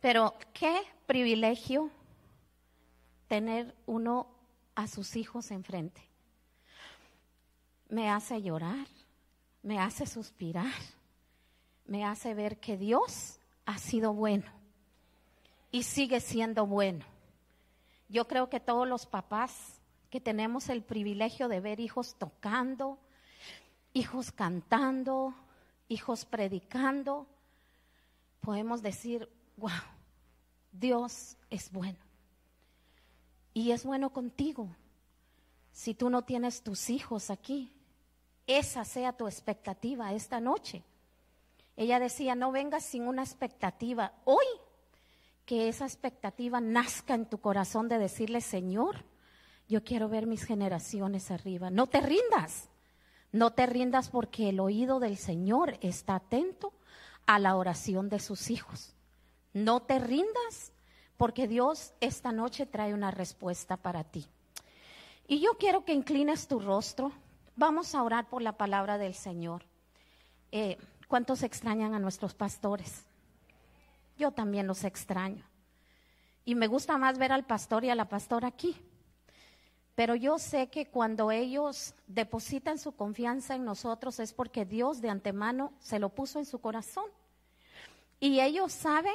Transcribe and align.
Pero 0.00 0.34
qué 0.52 0.82
privilegio 1.06 1.90
tener 3.28 3.74
uno 3.86 4.26
a 4.74 4.86
sus 4.86 5.16
hijos 5.16 5.50
enfrente. 5.50 6.02
Me 7.88 8.08
hace 8.08 8.40
llorar, 8.40 8.86
me 9.62 9.78
hace 9.78 10.06
suspirar, 10.06 10.72
me 11.86 12.04
hace 12.04 12.34
ver 12.34 12.58
que 12.58 12.76
Dios 12.76 13.38
ha 13.66 13.78
sido 13.78 14.14
bueno 14.14 14.46
y 15.70 15.82
sigue 15.82 16.20
siendo 16.20 16.66
bueno. 16.66 17.04
Yo 18.08 18.26
creo 18.26 18.48
que 18.48 18.58
todos 18.58 18.88
los 18.88 19.06
papás 19.06 19.80
que 20.08 20.20
tenemos 20.20 20.68
el 20.68 20.82
privilegio 20.82 21.48
de 21.48 21.60
ver 21.60 21.78
hijos 21.78 22.16
tocando, 22.16 22.98
hijos 23.92 24.32
cantando, 24.32 25.34
hijos 25.88 26.24
predicando, 26.24 27.26
podemos 28.40 28.82
decir, 28.82 29.28
wow, 29.60 29.70
Dios 30.72 31.36
es 31.50 31.70
bueno. 31.70 31.98
Y 33.52 33.72
es 33.72 33.84
bueno 33.84 34.12
contigo. 34.12 34.74
Si 35.72 35.94
tú 35.94 36.10
no 36.10 36.22
tienes 36.22 36.62
tus 36.62 36.90
hijos 36.90 37.30
aquí, 37.30 37.72
esa 38.46 38.84
sea 38.84 39.12
tu 39.12 39.26
expectativa 39.26 40.12
esta 40.12 40.40
noche. 40.40 40.82
Ella 41.76 42.00
decía, 42.00 42.34
no 42.34 42.52
vengas 42.52 42.84
sin 42.84 43.06
una 43.06 43.22
expectativa. 43.22 44.12
Hoy, 44.24 44.44
que 45.44 45.68
esa 45.68 45.84
expectativa 45.84 46.60
nazca 46.60 47.14
en 47.14 47.26
tu 47.26 47.38
corazón 47.38 47.88
de 47.88 47.98
decirle, 47.98 48.40
Señor, 48.40 49.04
yo 49.68 49.84
quiero 49.84 50.08
ver 50.08 50.26
mis 50.26 50.44
generaciones 50.44 51.30
arriba. 51.30 51.70
No 51.70 51.86
te 51.86 52.00
rindas. 52.00 52.68
No 53.32 53.52
te 53.52 53.66
rindas 53.66 54.10
porque 54.10 54.48
el 54.48 54.58
oído 54.58 54.98
del 54.98 55.16
Señor 55.16 55.78
está 55.80 56.16
atento 56.16 56.72
a 57.26 57.38
la 57.38 57.56
oración 57.56 58.08
de 58.08 58.18
sus 58.18 58.50
hijos. 58.50 58.96
No 59.52 59.80
te 59.80 59.98
rindas 59.98 60.72
porque 61.16 61.48
Dios 61.48 61.92
esta 62.00 62.32
noche 62.32 62.66
trae 62.66 62.94
una 62.94 63.10
respuesta 63.10 63.76
para 63.76 64.04
ti. 64.04 64.26
Y 65.26 65.40
yo 65.40 65.58
quiero 65.58 65.84
que 65.84 65.92
inclines 65.92 66.48
tu 66.48 66.60
rostro. 66.60 67.12
Vamos 67.56 67.94
a 67.94 68.02
orar 68.02 68.28
por 68.28 68.42
la 68.42 68.56
palabra 68.56 68.98
del 68.98 69.14
Señor. 69.14 69.64
Eh, 70.50 70.78
¿Cuántos 71.08 71.42
extrañan 71.42 71.94
a 71.94 71.98
nuestros 71.98 72.34
pastores? 72.34 73.04
Yo 74.16 74.30
también 74.30 74.66
los 74.66 74.84
extraño. 74.84 75.44
Y 76.44 76.54
me 76.54 76.66
gusta 76.66 76.96
más 76.98 77.18
ver 77.18 77.32
al 77.32 77.44
pastor 77.44 77.84
y 77.84 77.90
a 77.90 77.94
la 77.94 78.08
pastora 78.08 78.48
aquí. 78.48 78.76
Pero 79.94 80.14
yo 80.14 80.38
sé 80.38 80.68
que 80.68 80.86
cuando 80.86 81.30
ellos 81.30 81.94
depositan 82.06 82.78
su 82.78 82.92
confianza 82.92 83.54
en 83.54 83.64
nosotros 83.64 84.18
es 84.20 84.32
porque 84.32 84.64
Dios 84.64 85.00
de 85.00 85.10
antemano 85.10 85.72
se 85.80 85.98
lo 85.98 86.08
puso 86.08 86.38
en 86.38 86.46
su 86.46 86.60
corazón. 86.60 87.04
Y 88.18 88.40
ellos 88.40 88.72
saben 88.72 89.14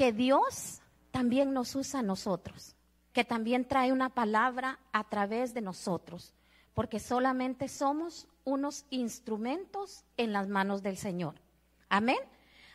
que 0.00 0.14
Dios 0.14 0.80
también 1.10 1.52
nos 1.52 1.74
usa 1.74 2.00
a 2.00 2.02
nosotros, 2.02 2.74
que 3.12 3.22
también 3.22 3.66
trae 3.68 3.92
una 3.92 4.08
palabra 4.08 4.78
a 4.92 5.04
través 5.04 5.52
de 5.52 5.60
nosotros, 5.60 6.32
porque 6.72 6.98
solamente 6.98 7.68
somos 7.68 8.26
unos 8.44 8.86
instrumentos 8.88 10.06
en 10.16 10.32
las 10.32 10.48
manos 10.48 10.82
del 10.82 10.96
Señor. 10.96 11.34
Amén. 11.90 12.16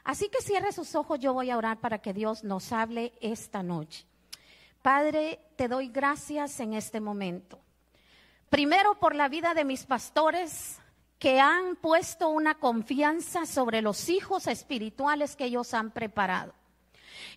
Así 0.04 0.30
que 0.30 0.40
cierre 0.40 0.72
sus 0.72 0.94
ojos, 0.94 1.20
yo 1.20 1.34
voy 1.34 1.50
a 1.50 1.58
orar 1.58 1.80
para 1.80 1.98
que 1.98 2.14
Dios 2.14 2.44
nos 2.44 2.72
hable 2.72 3.12
esta 3.22 3.64
noche. 3.64 4.06
Padre, 4.84 5.40
te 5.56 5.68
doy 5.68 5.88
gracias 5.88 6.60
en 6.60 6.76
este 6.76 7.00
momento. 7.00 7.60
Primero 8.52 9.00
por 9.00 9.16
la 9.16 9.30
vida 9.30 9.56
de 9.56 9.66
mis 9.66 9.88
pastores 9.88 10.78
que 11.18 11.40
han 11.40 11.76
puesto 11.76 12.30
una 12.30 12.60
confianza 12.60 13.48
sobre 13.48 13.82
los 13.82 14.10
hijos 14.10 14.46
espirituales 14.46 15.36
que 15.36 15.46
ellos 15.46 15.74
han 15.74 15.90
preparado. 15.90 16.54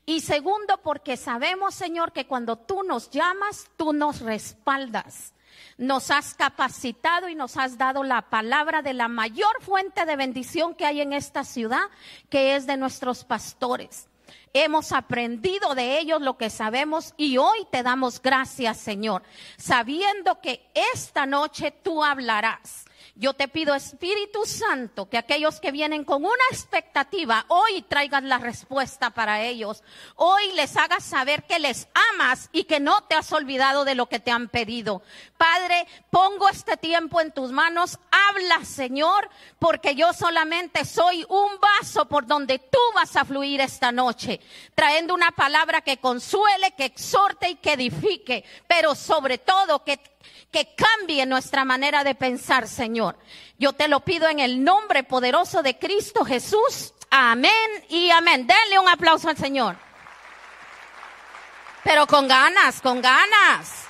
Y 0.07 0.21
segundo, 0.21 0.81
porque 0.83 1.17
sabemos, 1.17 1.75
Señor, 1.75 2.13
que 2.13 2.27
cuando 2.27 2.57
tú 2.57 2.83
nos 2.83 3.11
llamas, 3.11 3.71
tú 3.77 3.93
nos 3.93 4.21
respaldas. 4.21 5.35
Nos 5.77 6.11
has 6.11 6.35
capacitado 6.35 7.29
y 7.29 7.35
nos 7.35 7.57
has 7.57 7.79
dado 7.79 8.03
la 8.03 8.23
palabra 8.23 8.83
de 8.83 8.95
la 8.95 9.09
mayor 9.09 9.61
fuente 9.61 10.05
de 10.05 10.17
bendición 10.17 10.75
que 10.75 10.87
hay 10.87 11.01
en 11.01 11.13
esta 11.13 11.45
ciudad, 11.45 11.83
que 12.29 12.57
es 12.57 12.67
de 12.67 12.77
nuestros 12.77 13.25
pastores. 13.25 14.09
Hemos 14.53 14.93
aprendido 14.93 15.75
de 15.75 15.99
ellos 15.99 16.21
lo 16.21 16.37
que 16.37 16.51
sabemos 16.51 17.15
y 17.17 17.39
hoy 17.39 17.67
te 17.71 17.83
damos 17.83 18.21
gracias, 18.21 18.79
Señor, 18.79 19.23
sabiendo 19.57 20.41
que 20.41 20.69
esta 20.95 21.27
noche 21.27 21.71
tú 21.71 22.03
hablarás 22.03 22.88
yo 23.19 23.35
te 23.35 23.49
pido, 23.49 23.75
Espíritu 23.75 24.47
Santo, 24.47 25.09
que 25.09 25.19
aquellos 25.19 25.59
que 25.59 25.73
vienen 25.73 26.05
con 26.05 26.25
una 26.25 26.45
expectativa, 26.53 27.45
hoy 27.49 27.83
traigan 27.83 28.29
la 28.29 28.39
respuesta 28.39 29.11
para 29.11 29.43
ellos. 29.43 29.83
Hoy 30.15 30.53
les 30.53 30.77
hagas 30.77 31.03
saber 31.03 31.43
que 31.43 31.59
les 31.59 31.89
amas 32.15 32.49
y 32.53 32.63
que 32.65 32.79
no 32.79 33.03
te 33.03 33.17
has 33.17 33.33
olvidado 33.33 33.85
de 33.85 33.97
lo 33.97 34.07
que 34.07 34.21
te 34.21 34.31
han 34.31 34.49
pedido. 34.49 35.03
Padre, 35.37 35.89
pongo 36.11 36.49
este 36.49 36.77
tiempo 36.77 37.21
en 37.21 37.33
tus 37.33 37.51
manos. 37.51 37.99
Habla, 38.13 38.65
Señor, 38.65 39.29
porque 39.59 39.97
yo 39.97 40.13
solamente 40.13 40.85
soy 40.85 41.27
un 41.29 41.59
vaso 41.61 42.07
por 42.07 42.25
donde 42.25 42.61
tú 42.61 42.79
vas 42.95 43.17
a 43.17 43.25
fluir 43.25 43.61
esta 43.61 43.91
noche, 43.91 44.39
trayendo 44.77 45.13
una 45.13 45.33
palabra 45.33 45.81
que 45.81 45.97
consuele, 45.97 46.71
que 46.77 46.85
exhorte 46.85 47.51
y 47.51 47.57
que 47.57 47.73
edifique, 47.73 48.45
pero 48.69 48.95
sobre 48.95 49.39
todo 49.39 49.83
que 49.83 50.01
que 50.51 50.75
cambie 50.75 51.27
nuestra 51.27 51.65
manera 51.65 52.05
de 52.05 52.15
pensar, 52.15 52.69
Señor. 52.69 53.19
Yo 53.59 53.73
te 53.73 53.89
lo 53.89 54.01
pido 54.01 54.29
en 54.29 54.41
el 54.41 54.65
nombre 54.65 55.05
poderoso 55.05 55.63
de 55.63 55.79
Cristo 55.79 56.25
Jesús. 56.25 56.95
Amén 57.11 57.53
y 57.89 58.11
amén. 58.11 58.47
Denle 58.47 58.79
un 58.79 58.89
aplauso 58.89 59.29
al 59.29 59.37
Señor. 59.37 59.77
Pero 61.85 62.07
con 62.07 62.29
ganas, 62.29 62.81
con 62.81 63.01
ganas. 63.01 63.87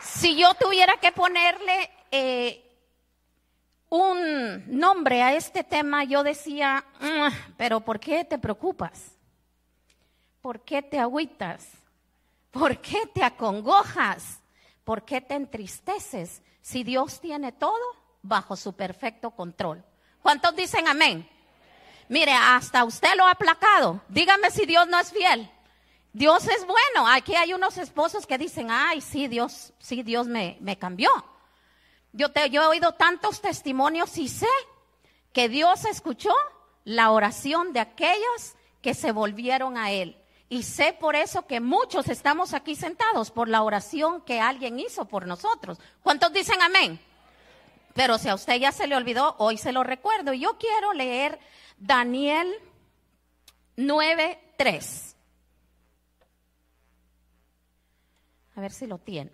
Si 0.00 0.36
yo 0.36 0.52
tuviera 0.54 0.96
que 0.96 1.12
ponerle 1.12 1.90
eh, 2.10 2.64
un 3.88 4.64
nombre 4.78 5.22
a 5.22 5.34
este 5.34 5.64
tema, 5.64 6.04
yo 6.04 6.22
decía, 6.22 6.84
mm, 7.00 7.54
pero 7.56 7.80
¿por 7.80 8.00
qué 8.00 8.24
te 8.24 8.38
preocupas? 8.38 9.12
¿Por 10.40 10.60
qué 10.60 10.82
te 10.82 10.98
agüitas? 10.98 11.77
¿Por 12.50 12.80
qué 12.80 13.06
te 13.12 13.22
acongojas? 13.22 14.40
¿Por 14.84 15.04
qué 15.04 15.20
te 15.20 15.34
entristeces 15.34 16.42
si 16.60 16.82
Dios 16.82 17.20
tiene 17.20 17.52
todo 17.52 17.78
bajo 18.22 18.56
su 18.56 18.72
perfecto 18.72 19.30
control? 19.30 19.84
¿Cuántos 20.22 20.56
dicen 20.56 20.88
amén? 20.88 21.28
Mire, 22.08 22.32
hasta 22.32 22.84
usted 22.84 23.14
lo 23.16 23.26
ha 23.26 23.32
aplacado. 23.32 24.00
Dígame 24.08 24.50
si 24.50 24.64
Dios 24.64 24.88
no 24.88 24.98
es 24.98 25.12
fiel. 25.12 25.50
Dios 26.12 26.46
es 26.48 26.66
bueno. 26.66 27.06
Aquí 27.06 27.34
hay 27.34 27.52
unos 27.52 27.76
esposos 27.76 28.26
que 28.26 28.38
dicen, 28.38 28.68
ay, 28.70 29.00
sí, 29.00 29.28
Dios, 29.28 29.74
sí, 29.78 30.02
Dios 30.02 30.26
me, 30.26 30.56
me 30.60 30.78
cambió. 30.78 31.10
Yo, 32.12 32.30
te, 32.32 32.48
yo 32.48 32.62
he 32.62 32.66
oído 32.66 32.92
tantos 32.92 33.40
testimonios 33.40 34.16
y 34.16 34.28
sé 34.28 34.48
que 35.32 35.48
Dios 35.48 35.84
escuchó 35.84 36.32
la 36.84 37.10
oración 37.10 37.74
de 37.74 37.80
aquellos 37.80 38.54
que 38.80 38.94
se 38.94 39.12
volvieron 39.12 39.76
a 39.76 39.90
Él. 39.90 40.16
Y 40.48 40.62
sé 40.62 40.94
por 40.98 41.14
eso 41.14 41.46
que 41.46 41.60
muchos 41.60 42.08
estamos 42.08 42.54
aquí 42.54 42.74
sentados 42.74 43.30
por 43.30 43.48
la 43.48 43.62
oración 43.62 44.22
que 44.22 44.40
alguien 44.40 44.80
hizo 44.80 45.04
por 45.04 45.26
nosotros. 45.26 45.78
¿Cuántos 46.02 46.32
dicen 46.32 46.62
amén? 46.62 46.98
Pero 47.94 48.16
si 48.16 48.28
a 48.28 48.34
usted 48.34 48.54
ya 48.56 48.72
se 48.72 48.86
le 48.86 48.96
olvidó, 48.96 49.34
hoy 49.38 49.58
se 49.58 49.72
lo 49.72 49.84
recuerdo. 49.84 50.32
Y 50.32 50.40
yo 50.40 50.56
quiero 50.56 50.92
leer 50.94 51.38
Daniel 51.76 52.54
9:3. 53.76 55.16
A 58.56 58.60
ver 58.60 58.72
si 58.72 58.86
lo 58.86 58.98
tiene. 58.98 59.32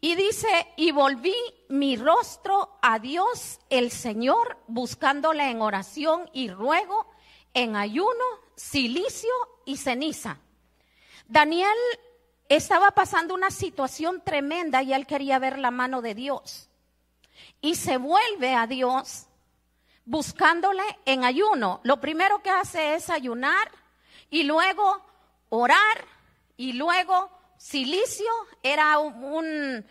Y 0.00 0.14
dice, 0.14 0.48
y 0.76 0.92
volví 0.92 1.34
mi 1.68 1.96
rostro 1.96 2.78
a 2.80 2.98
Dios 2.98 3.58
el 3.68 3.90
Señor, 3.90 4.56
buscándole 4.66 5.50
en 5.50 5.60
oración 5.60 6.30
y 6.32 6.48
ruego, 6.48 7.06
en 7.52 7.76
ayuno 7.76 8.24
silicio 8.60 9.30
y 9.64 9.78
ceniza. 9.78 10.38
Daniel 11.26 11.76
estaba 12.48 12.90
pasando 12.90 13.34
una 13.34 13.50
situación 13.50 14.22
tremenda 14.22 14.82
y 14.82 14.92
él 14.92 15.06
quería 15.06 15.38
ver 15.38 15.58
la 15.58 15.70
mano 15.70 16.02
de 16.02 16.14
Dios. 16.14 16.68
Y 17.62 17.76
se 17.76 17.96
vuelve 17.96 18.54
a 18.54 18.66
Dios 18.66 19.26
buscándole 20.04 20.82
en 21.06 21.24
ayuno. 21.24 21.80
Lo 21.84 22.00
primero 22.00 22.42
que 22.42 22.50
hace 22.50 22.94
es 22.94 23.08
ayunar 23.08 23.70
y 24.28 24.42
luego 24.42 25.02
orar 25.48 26.04
y 26.56 26.74
luego 26.74 27.30
silicio 27.56 28.30
era 28.62 28.98
un, 28.98 29.86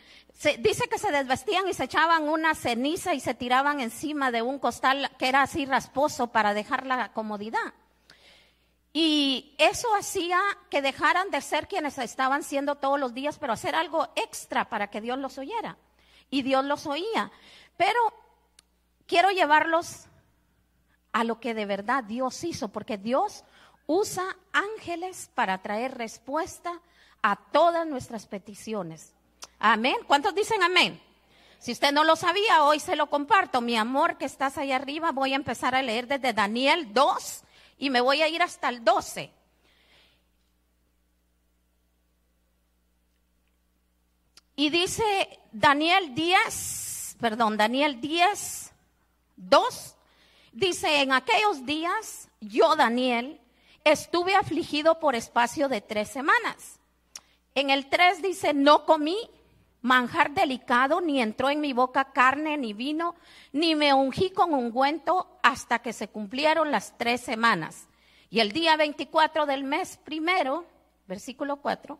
dice 0.59 0.87
que 0.87 0.99
se 0.99 1.11
desvestían 1.11 1.67
y 1.67 1.73
se 1.73 1.85
echaban 1.85 2.29
una 2.29 2.53
ceniza 2.53 3.15
y 3.15 3.19
se 3.19 3.33
tiraban 3.33 3.79
encima 3.79 4.31
de 4.31 4.43
un 4.43 4.59
costal 4.59 5.09
que 5.17 5.27
era 5.27 5.41
así 5.41 5.65
rasposo 5.65 6.27
para 6.27 6.53
dejar 6.53 6.85
la 6.85 7.11
comodidad. 7.13 7.73
Y 8.91 9.55
eso 9.59 9.87
hacía 9.95 10.39
que 10.69 10.81
dejaran 10.81 11.29
de 11.29 11.41
ser 11.41 11.67
quienes 11.67 11.97
estaban 11.97 12.43
siendo 12.43 12.75
todos 12.75 12.99
los 12.99 13.13
días, 13.13 13.37
pero 13.37 13.53
hacer 13.53 13.75
algo 13.75 14.07
extra 14.15 14.69
para 14.69 14.89
que 14.89 15.01
Dios 15.01 15.19
los 15.19 15.37
oyera. 15.37 15.77
Y 16.29 16.41
Dios 16.41 16.65
los 16.65 16.87
oía. 16.87 17.31
Pero 17.77 17.99
quiero 19.05 19.29
llevarlos 19.31 20.05
a 21.11 21.23
lo 21.23 21.39
que 21.39 21.53
de 21.53 21.65
verdad 21.65 22.03
Dios 22.03 22.43
hizo, 22.43 22.69
porque 22.69 22.97
Dios 22.97 23.43
usa 23.85 24.37
ángeles 24.53 25.29
para 25.33 25.61
traer 25.61 25.97
respuesta 25.97 26.81
a 27.21 27.35
todas 27.35 27.85
nuestras 27.87 28.27
peticiones. 28.27 29.13
Amén. 29.59 29.97
¿Cuántos 30.07 30.33
dicen 30.33 30.63
amén? 30.63 31.01
Si 31.59 31.73
usted 31.73 31.91
no 31.91 32.03
lo 32.03 32.15
sabía, 32.15 32.63
hoy 32.63 32.79
se 32.79 32.95
lo 32.95 33.07
comparto. 33.09 33.61
Mi 33.61 33.75
amor, 33.75 34.17
que 34.17 34.25
estás 34.25 34.57
ahí 34.57 34.71
arriba, 34.71 35.11
voy 35.11 35.33
a 35.33 35.35
empezar 35.35 35.75
a 35.75 35.81
leer 35.81 36.07
desde 36.07 36.33
Daniel 36.33 36.93
2 36.93 37.43
y 37.79 37.89
me 37.89 38.01
voy 38.01 38.21
a 38.21 38.27
ir 38.27 38.43
hasta 38.43 38.69
el 38.69 38.83
12. 38.83 39.31
Y 44.57 44.69
dice 44.69 45.39
Daniel 45.53 46.13
10, 46.13 47.17
perdón, 47.21 47.55
Daniel 47.55 48.01
10, 48.01 48.73
2, 49.37 49.95
dice, 50.51 51.01
en 51.01 51.13
aquellos 51.13 51.65
días 51.65 52.27
yo, 52.41 52.75
Daniel, 52.75 53.39
estuve 53.85 54.35
afligido 54.35 54.99
por 54.99 55.15
espacio 55.15 55.69
de 55.69 55.79
tres 55.79 56.09
semanas. 56.09 56.79
En 57.55 57.69
el 57.69 57.89
3 57.89 58.21
dice, 58.21 58.53
no 58.53 58.85
comí 58.85 59.17
manjar 59.81 60.31
delicado, 60.31 61.01
ni 61.01 61.21
entró 61.21 61.49
en 61.49 61.61
mi 61.61 61.73
boca 61.73 62.11
carne 62.11 62.57
ni 62.57 62.73
vino, 62.73 63.15
ni 63.51 63.75
me 63.75 63.93
ungí 63.93 64.31
con 64.31 64.53
ungüento 64.53 65.39
hasta 65.41 65.79
que 65.79 65.93
se 65.93 66.09
cumplieron 66.09 66.71
las 66.71 66.97
tres 66.97 67.21
semanas. 67.21 67.87
Y 68.29 68.41
el 68.41 68.51
día 68.51 68.75
24 68.77 69.45
del 69.45 69.63
mes 69.63 69.97
primero, 69.97 70.65
versículo 71.07 71.57
4, 71.57 71.97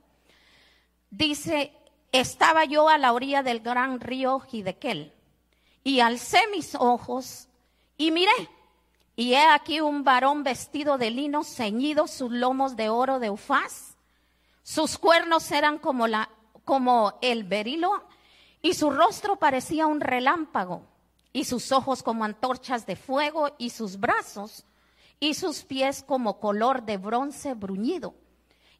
dice, 1.09 1.73
estaba 2.11 2.65
yo 2.65 2.89
a 2.89 2.97
la 2.97 3.13
orilla 3.13 3.43
del 3.43 3.61
gran 3.61 3.99
río 3.99 4.39
Gidequel 4.39 5.13
y 5.83 6.01
alcé 6.01 6.39
mis 6.51 6.75
ojos 6.75 7.47
y 7.97 8.11
miré. 8.11 8.49
Y 9.15 9.33
he 9.33 9.45
aquí 9.45 9.81
un 9.81 10.03
varón 10.03 10.43
vestido 10.43 10.97
de 10.97 11.11
lino, 11.11 11.43
ceñido 11.43 12.07
sus 12.07 12.31
lomos 12.31 12.77
de 12.77 12.89
oro 12.89 13.19
de 13.19 13.29
ufaz. 13.29 13.97
Sus 14.63 14.97
cuernos 14.97 15.51
eran 15.51 15.77
como, 15.77 16.07
la, 16.07 16.29
como 16.69 17.17
el 17.23 17.45
berilo 17.45 18.03
y 18.61 18.75
su 18.75 18.91
rostro 18.91 19.37
parecía 19.37 19.87
un 19.87 20.01
relámpago 20.01 20.83
y 21.33 21.45
sus 21.45 21.71
ojos 21.71 22.03
como 22.03 22.23
antorchas 22.23 22.85
de 22.85 22.95
fuego 22.95 23.55
y 23.57 23.71
sus 23.71 23.99
brazos 23.99 24.65
y 25.19 25.33
sus 25.33 25.63
pies 25.63 26.03
como 26.03 26.39
color 26.39 26.83
de 26.83 26.97
bronce 26.97 27.55
bruñido 27.55 28.13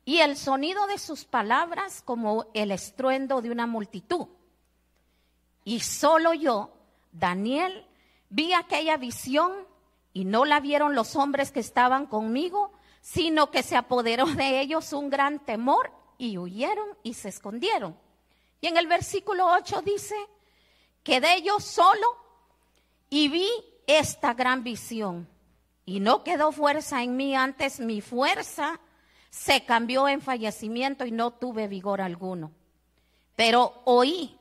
y 0.06 0.20
el 0.20 0.38
sonido 0.38 0.86
de 0.86 1.00
sus 1.00 1.26
palabras 1.26 2.04
como 2.04 2.46
el 2.54 2.70
estruendo 2.70 3.42
de 3.42 3.50
una 3.50 3.66
multitud. 3.66 4.28
Y 5.64 5.80
solo 5.80 6.36
yo, 6.36 6.72
Daniel, 7.12 7.88
vi 8.30 8.54
aquella 8.54 8.98
visión 8.98 9.52
y 10.14 10.26
no 10.26 10.46
la 10.46 10.60
vieron 10.60 10.94
los 10.94 11.16
hombres 11.16 11.52
que 11.52 11.60
estaban 11.60 12.06
conmigo, 12.06 12.72
sino 13.02 13.50
que 13.50 13.64
se 13.64 13.76
apoderó 13.76 14.28
de 14.28 14.62
ellos 14.62 14.94
un 14.94 15.10
gran 15.10 15.40
temor 15.40 15.99
y 16.20 16.38
huyeron 16.38 16.90
y 17.02 17.16
se 17.16 17.30
escondieron. 17.30 17.98
Y 18.62 18.68
en 18.68 18.78
el 18.78 18.86
versículo 18.86 19.48
8 19.48 19.82
dice, 19.82 20.16
quedé 21.02 21.42
yo 21.42 21.60
solo 21.60 22.08
y 23.10 23.30
vi 23.30 23.50
esta 23.88 24.36
gran 24.36 24.64
visión. 24.64 25.28
Y 25.86 26.02
no 26.02 26.24
quedó 26.24 26.52
fuerza 26.52 27.02
en 27.02 27.16
mí, 27.16 27.36
antes 27.36 27.80
mi 27.80 28.02
fuerza 28.02 28.80
se 29.32 29.64
cambió 29.66 30.08
en 30.08 30.22
fallecimiento 30.22 31.06
y 31.06 31.12
no 31.12 31.32
tuve 31.32 31.68
vigor 31.68 32.02
alguno. 32.02 32.52
Pero 33.36 33.82
oí 33.86 34.38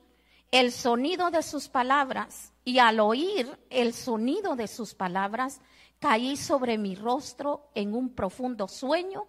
el 0.50 0.72
sonido 0.72 1.30
de 1.30 1.42
sus 1.42 1.68
palabras 1.68 2.52
y 2.64 2.80
al 2.80 2.98
oír 2.98 3.56
el 3.70 3.94
sonido 3.94 4.56
de 4.56 4.66
sus 4.66 4.94
palabras 4.94 5.60
caí 6.00 6.36
sobre 6.36 6.76
mi 6.76 6.96
rostro 6.96 7.70
en 7.74 7.94
un 7.94 8.14
profundo 8.14 8.66
sueño 8.66 9.26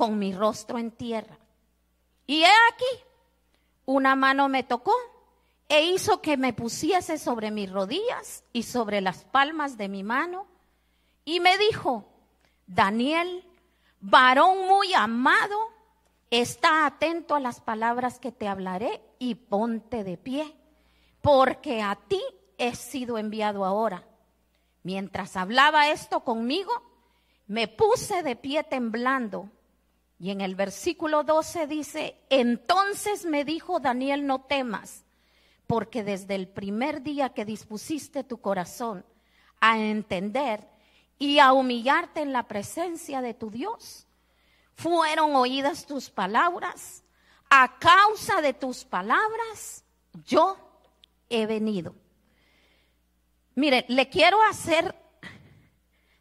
con 0.00 0.18
mi 0.18 0.32
rostro 0.32 0.78
en 0.78 0.92
tierra. 0.92 1.36
Y 2.26 2.40
he 2.40 2.54
aquí, 2.72 3.04
una 3.84 4.16
mano 4.16 4.48
me 4.48 4.62
tocó 4.62 4.94
e 5.68 5.84
hizo 5.84 6.22
que 6.22 6.38
me 6.38 6.54
pusiese 6.54 7.18
sobre 7.18 7.50
mis 7.50 7.70
rodillas 7.70 8.42
y 8.54 8.62
sobre 8.62 9.02
las 9.02 9.24
palmas 9.24 9.76
de 9.76 9.90
mi 9.90 10.02
mano 10.02 10.46
y 11.26 11.40
me 11.40 11.58
dijo, 11.58 12.08
Daniel, 12.66 13.44
varón 14.00 14.66
muy 14.66 14.94
amado, 14.94 15.58
está 16.30 16.86
atento 16.86 17.34
a 17.34 17.40
las 17.40 17.60
palabras 17.60 18.18
que 18.18 18.32
te 18.32 18.48
hablaré 18.48 19.02
y 19.18 19.34
ponte 19.34 20.02
de 20.02 20.16
pie, 20.16 20.56
porque 21.20 21.82
a 21.82 21.94
ti 22.08 22.22
he 22.56 22.74
sido 22.74 23.18
enviado 23.18 23.66
ahora. 23.66 24.08
Mientras 24.82 25.36
hablaba 25.36 25.90
esto 25.90 26.20
conmigo, 26.20 26.72
me 27.48 27.68
puse 27.68 28.22
de 28.22 28.34
pie 28.34 28.64
temblando. 28.64 29.50
Y 30.20 30.30
en 30.30 30.42
el 30.42 30.54
versículo 30.54 31.24
12 31.24 31.66
dice, 31.66 32.18
entonces 32.28 33.24
me 33.24 33.42
dijo 33.46 33.80
Daniel, 33.80 34.26
no 34.26 34.42
temas, 34.42 35.06
porque 35.66 36.04
desde 36.04 36.34
el 36.34 36.46
primer 36.46 37.02
día 37.02 37.30
que 37.30 37.46
dispusiste 37.46 38.22
tu 38.22 38.38
corazón 38.38 39.06
a 39.60 39.78
entender 39.78 40.68
y 41.18 41.38
a 41.38 41.54
humillarte 41.54 42.20
en 42.20 42.34
la 42.34 42.46
presencia 42.46 43.22
de 43.22 43.32
tu 43.32 43.50
Dios. 43.50 44.06
Fueron 44.74 45.34
oídas 45.34 45.86
tus 45.86 46.10
palabras. 46.10 47.02
A 47.48 47.78
causa 47.78 48.42
de 48.42 48.52
tus 48.52 48.84
palabras, 48.84 49.84
yo 50.26 50.58
he 51.30 51.46
venido. 51.46 51.94
Mire, 53.54 53.86
le 53.88 54.08
quiero 54.10 54.42
hacer, 54.42 54.94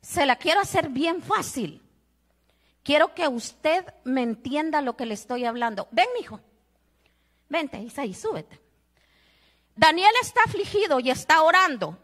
se 0.02 0.26
la 0.26 0.38
quiero 0.38 0.62
hacer 0.62 0.88
bien 0.88 1.22
fácil. 1.22 1.84
Quiero 2.90 3.14
que 3.14 3.28
usted 3.28 3.86
me 4.04 4.24
entienda 4.24 4.82
lo 4.82 4.98
que 4.98 5.06
le 5.06 5.14
estoy 5.14 5.46
hablando. 5.46 5.88
Ven, 5.92 6.08
hijo. 6.20 6.40
Vente, 7.48 7.78
Isaí, 7.78 8.16
súbete. 8.16 8.60
Daniel 9.76 10.12
está 10.24 10.42
afligido 10.48 11.00
y 11.00 11.12
está 11.12 11.44
orando. 11.44 12.00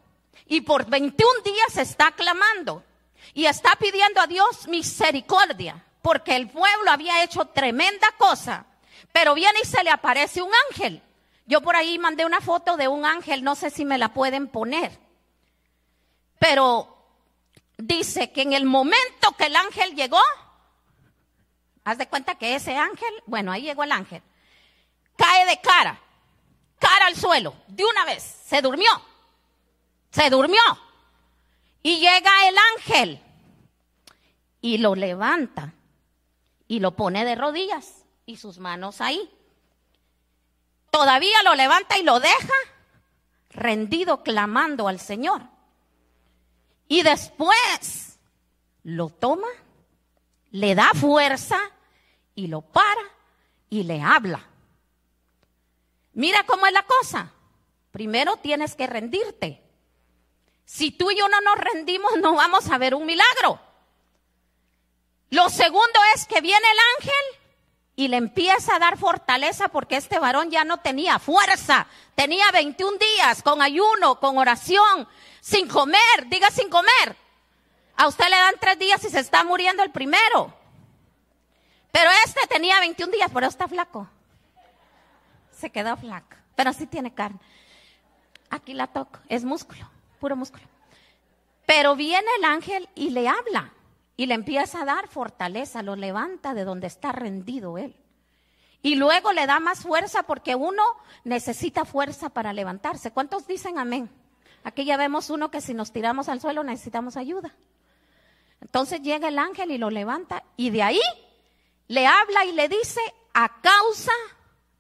Y 0.46 0.62
por 0.62 0.88
21 0.88 1.42
días 1.44 1.78
está 1.78 2.12
clamando 2.12 2.84
y 3.34 3.48
está 3.48 3.72
pidiendo 3.80 4.22
a 4.22 4.28
Dios 4.28 4.68
misericordia, 4.68 5.84
porque 6.04 6.36
el 6.36 6.52
pueblo 6.52 6.92
había 6.92 7.24
hecho 7.24 7.46
tremenda 7.46 8.12
cosa. 8.20 8.68
Pero 9.12 9.34
viene 9.34 9.58
y 9.64 9.66
se 9.66 9.84
le 9.84 9.90
aparece 9.90 10.44
un 10.44 10.52
ángel. 10.70 11.02
Yo 11.48 11.62
por 11.62 11.76
ahí 11.76 11.98
mandé 11.98 12.28
una 12.28 12.42
foto 12.42 12.78
de 12.78 12.88
un 12.88 13.06
ángel, 13.06 13.44
no 13.44 13.56
sé 13.56 13.72
si 13.72 13.86
me 13.86 13.98
la 13.98 14.14
pueden 14.14 14.48
poner. 14.48 14.92
Pero 16.38 16.96
dice 17.76 18.32
que 18.32 18.44
en 18.44 18.54
el 18.54 18.66
momento 18.66 19.32
que 19.36 19.48
el 19.48 19.56
ángel 19.56 19.96
llegó, 19.96 20.22
haz 21.86 21.98
de 21.98 22.08
cuenta 22.08 22.36
que 22.36 22.56
ese 22.56 22.76
ángel, 22.76 23.14
bueno, 23.26 23.54
ahí 23.54 23.62
llegó 23.62 23.84
el 23.84 23.94
ángel, 23.94 24.22
cae 25.16 25.46
de 25.46 25.62
cara, 25.62 26.02
cara 26.80 27.06
al 27.06 27.16
suelo, 27.16 27.56
de 27.68 27.86
una 27.86 28.04
vez, 28.04 28.22
se 28.24 28.62
durmió 28.62 28.92
se 30.16 30.30
durmió. 30.30 30.62
Y 31.84 32.00
llega 32.00 32.48
el 32.48 32.56
ángel 32.76 33.22
y 34.62 34.78
lo 34.78 34.96
levanta 34.96 35.74
y 36.68 36.80
lo 36.80 36.96
pone 36.96 37.26
de 37.26 37.36
rodillas 37.36 38.06
y 38.26 38.38
sus 38.38 38.58
manos 38.58 39.02
ahí. 39.02 39.30
Todavía 40.90 41.44
lo 41.44 41.54
levanta 41.54 41.98
y 42.00 42.04
lo 42.04 42.20
deja 42.20 42.54
rendido 43.50 44.24
clamando 44.24 44.88
al 44.88 45.00
Señor. 45.00 45.44
Y 46.88 47.04
después 47.04 48.18
lo 48.84 49.10
toma, 49.10 49.48
le 50.52 50.76
da 50.76 50.92
fuerza 50.94 51.60
y 52.36 52.48
lo 52.48 52.62
para 52.62 53.02
y 53.70 53.84
le 53.84 54.02
habla. 54.02 54.46
Mira 56.14 56.44
cómo 56.46 56.66
es 56.66 56.74
la 56.74 56.84
cosa. 56.84 57.32
Primero 57.92 58.38
tienes 58.38 58.76
que 58.76 58.88
rendirte. 58.88 59.62
Si 60.66 60.92
tú 60.92 61.12
y 61.12 61.18
yo 61.18 61.28
no 61.28 61.42
nos 61.42 61.58
rendimos, 61.58 62.12
no 62.22 62.36
vamos 62.36 62.70
a 62.70 62.78
ver 62.78 62.96
un 62.96 63.06
milagro. 63.06 63.60
Lo 65.30 65.50
segundo 65.50 66.00
es 66.16 66.26
que 66.26 66.42
viene 66.42 66.66
el 66.72 66.78
ángel 66.98 67.42
y 67.98 68.08
le 68.08 68.18
empieza 68.18 68.76
a 68.76 68.80
dar 68.80 68.98
fortaleza 68.98 69.68
porque 69.68 69.98
este 69.98 70.20
varón 70.20 70.50
ya 70.50 70.64
no 70.64 70.78
tenía 70.78 71.20
fuerza. 71.20 71.88
Tenía 72.16 72.50
21 72.52 72.98
días 72.98 73.44
con 73.44 73.62
ayuno, 73.62 74.20
con 74.20 74.38
oración, 74.38 75.08
sin 75.42 75.68
comer, 75.68 76.28
diga 76.28 76.50
sin 76.52 76.70
comer. 76.70 77.16
A 77.98 78.08
usted 78.08 78.26
le 78.26 78.36
dan 78.36 78.56
tres 78.60 78.80
días 78.80 79.04
y 79.04 79.10
se 79.10 79.20
está 79.20 79.44
muriendo 79.44 79.84
el 79.84 79.92
primero. 79.92 80.54
Pero 81.96 82.10
este 82.26 82.42
tenía 82.50 82.78
21 82.82 83.10
días, 83.10 83.32
pero 83.34 83.48
está 83.48 83.70
flaco. 83.70 84.06
Se 85.58 85.70
quedó 85.70 85.96
flaco, 85.96 86.36
pero 86.54 86.74
sí 86.74 86.88
tiene 86.88 87.14
carne. 87.14 87.40
Aquí 88.50 88.74
la 88.74 88.88
toco, 88.88 89.20
es 89.30 89.46
músculo 89.46 89.90
puro 90.20 90.36
músculo. 90.36 90.66
Pero 91.66 91.96
viene 91.96 92.28
el 92.40 92.44
ángel 92.44 92.90
y 92.96 93.12
le 93.12 93.30
habla 93.30 93.72
y 94.18 94.26
le 94.26 94.34
empieza 94.34 94.82
a 94.82 94.86
dar 94.86 95.08
fortaleza, 95.08 95.84
lo 95.84 95.96
levanta 95.96 96.54
de 96.54 96.66
donde 96.66 96.88
está 96.88 97.12
rendido 97.12 97.78
él. 97.78 97.96
Y 98.82 98.96
luego 98.96 99.32
le 99.34 99.46
da 99.46 99.60
más 99.60 99.84
fuerza 99.84 100.24
porque 100.24 100.56
uno 100.56 100.84
necesita 101.24 101.86
fuerza 101.86 102.30
para 102.30 102.54
levantarse. 102.54 103.12
¿Cuántos 103.12 103.48
dicen 103.48 103.78
amén? 103.78 104.10
Aquí 104.66 104.84
ya 104.84 104.98
vemos 104.98 105.30
uno 105.30 105.50
que 105.50 105.62
si 105.62 105.74
nos 105.74 105.94
tiramos 105.94 106.28
al 106.28 106.42
suelo 106.42 106.64
necesitamos 106.64 107.16
ayuda. 107.16 107.56
Entonces 108.60 109.02
llega 109.02 109.28
el 109.28 109.40
ángel 109.40 109.72
y 109.72 109.78
lo 109.78 109.92
levanta 109.92 110.44
y 110.58 110.72
de 110.72 110.82
ahí 110.84 111.02
le 111.88 112.08
habla 112.08 112.46
y 112.46 112.52
le 112.52 112.68
dice, 112.68 113.02
a 113.34 113.62
causa 113.62 114.12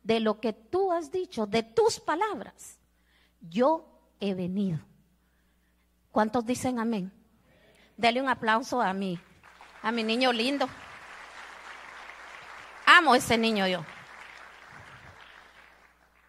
de 0.03 0.19
lo 0.19 0.39
que 0.39 0.53
tú 0.53 0.91
has 0.91 1.11
dicho, 1.11 1.45
de 1.45 1.63
tus 1.63 1.99
palabras, 1.99 2.79
yo 3.41 3.85
he 4.19 4.33
venido. 4.33 4.79
¿Cuántos 6.11 6.45
dicen 6.45 6.79
amén? 6.79 7.11
Dele 7.97 8.21
un 8.21 8.29
aplauso 8.29 8.81
a 8.81 8.93
mí, 8.93 9.19
a 9.81 9.91
mi 9.91 10.03
niño 10.03 10.31
lindo. 10.31 10.67
Amo 12.85 13.15
ese 13.15 13.37
niño 13.37 13.67
yo. 13.67 13.83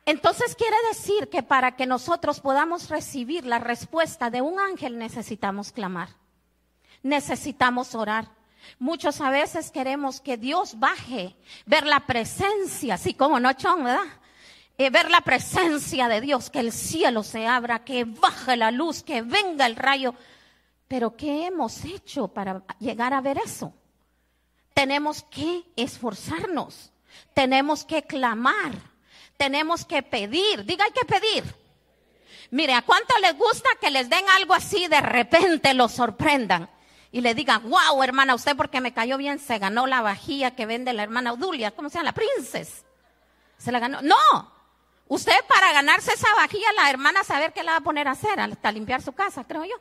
Entonces 0.06 0.54
quiere 0.54 0.76
decir 0.88 1.28
que 1.28 1.42
para 1.42 1.74
que 1.74 1.84
nosotros 1.84 2.40
podamos 2.40 2.88
recibir 2.88 3.44
la 3.44 3.58
respuesta 3.58 4.30
de 4.30 4.40
un 4.40 4.60
ángel 4.60 4.98
necesitamos 4.98 5.72
clamar, 5.72 6.10
necesitamos 7.02 7.94
orar. 7.94 8.30
Muchos 8.78 9.20
a 9.20 9.30
veces 9.30 9.70
queremos 9.70 10.20
que 10.20 10.36
Dios 10.36 10.78
baje, 10.78 11.36
ver 11.64 11.86
la 11.86 12.00
presencia, 12.00 12.94
así 12.94 13.14
como 13.14 13.40
no, 13.40 13.52
Chon, 13.52 13.84
¿verdad? 13.84 14.06
Eh, 14.78 14.90
ver 14.90 15.10
la 15.10 15.22
presencia 15.22 16.08
de 16.08 16.20
Dios, 16.20 16.50
que 16.50 16.60
el 16.60 16.72
cielo 16.72 17.22
se 17.22 17.46
abra, 17.46 17.84
que 17.84 18.04
baje 18.04 18.56
la 18.56 18.70
luz, 18.70 19.02
que 19.02 19.22
venga 19.22 19.66
el 19.66 19.76
rayo. 19.76 20.14
Pero 20.88 21.16
¿qué 21.16 21.46
hemos 21.46 21.84
hecho 21.84 22.28
para 22.28 22.62
llegar 22.78 23.14
a 23.14 23.20
ver 23.20 23.38
eso? 23.38 23.72
Tenemos 24.74 25.22
que 25.22 25.64
esforzarnos, 25.76 26.92
tenemos 27.34 27.84
que 27.84 28.02
clamar 28.02 28.72
tenemos 29.36 29.84
que 29.84 30.02
pedir. 30.02 30.64
Diga, 30.64 30.84
hay 30.84 30.92
que 30.92 31.04
pedir. 31.04 31.44
Mire, 32.50 32.74
¿a 32.74 32.82
cuánto 32.82 33.14
les 33.20 33.36
gusta 33.36 33.68
que 33.80 33.90
les 33.90 34.08
den 34.08 34.24
algo 34.36 34.54
así 34.54 34.86
de 34.88 35.00
repente, 35.00 35.74
los 35.74 35.92
sorprendan? 35.92 36.70
Y 37.16 37.22
le 37.22 37.34
digan, 37.34 37.62
wow, 37.70 38.02
hermana, 38.02 38.34
usted 38.34 38.54
porque 38.54 38.82
me 38.82 38.92
cayó 38.92 39.16
bien 39.16 39.38
se 39.38 39.58
ganó 39.58 39.86
la 39.86 40.02
vajilla 40.02 40.50
que 40.50 40.66
vende 40.66 40.92
la 40.92 41.02
hermana 41.02 41.32
Odulia, 41.32 41.70
¿cómo 41.70 41.88
se 41.88 41.94
llama? 41.94 42.10
La 42.10 42.12
princesa. 42.12 42.84
Se 43.56 43.72
la 43.72 43.78
ganó. 43.78 44.02
No, 44.02 44.52
usted 45.08 45.32
para 45.48 45.72
ganarse 45.72 46.12
esa 46.12 46.28
vajilla, 46.36 46.70
la 46.74 46.90
hermana 46.90 47.24
saber 47.24 47.54
qué 47.54 47.62
la 47.62 47.70
va 47.70 47.78
a 47.78 47.80
poner 47.80 48.06
a 48.06 48.10
hacer, 48.10 48.38
hasta 48.38 48.70
limpiar 48.70 49.00
su 49.00 49.14
casa, 49.14 49.44
creo 49.44 49.64
yo. 49.64 49.76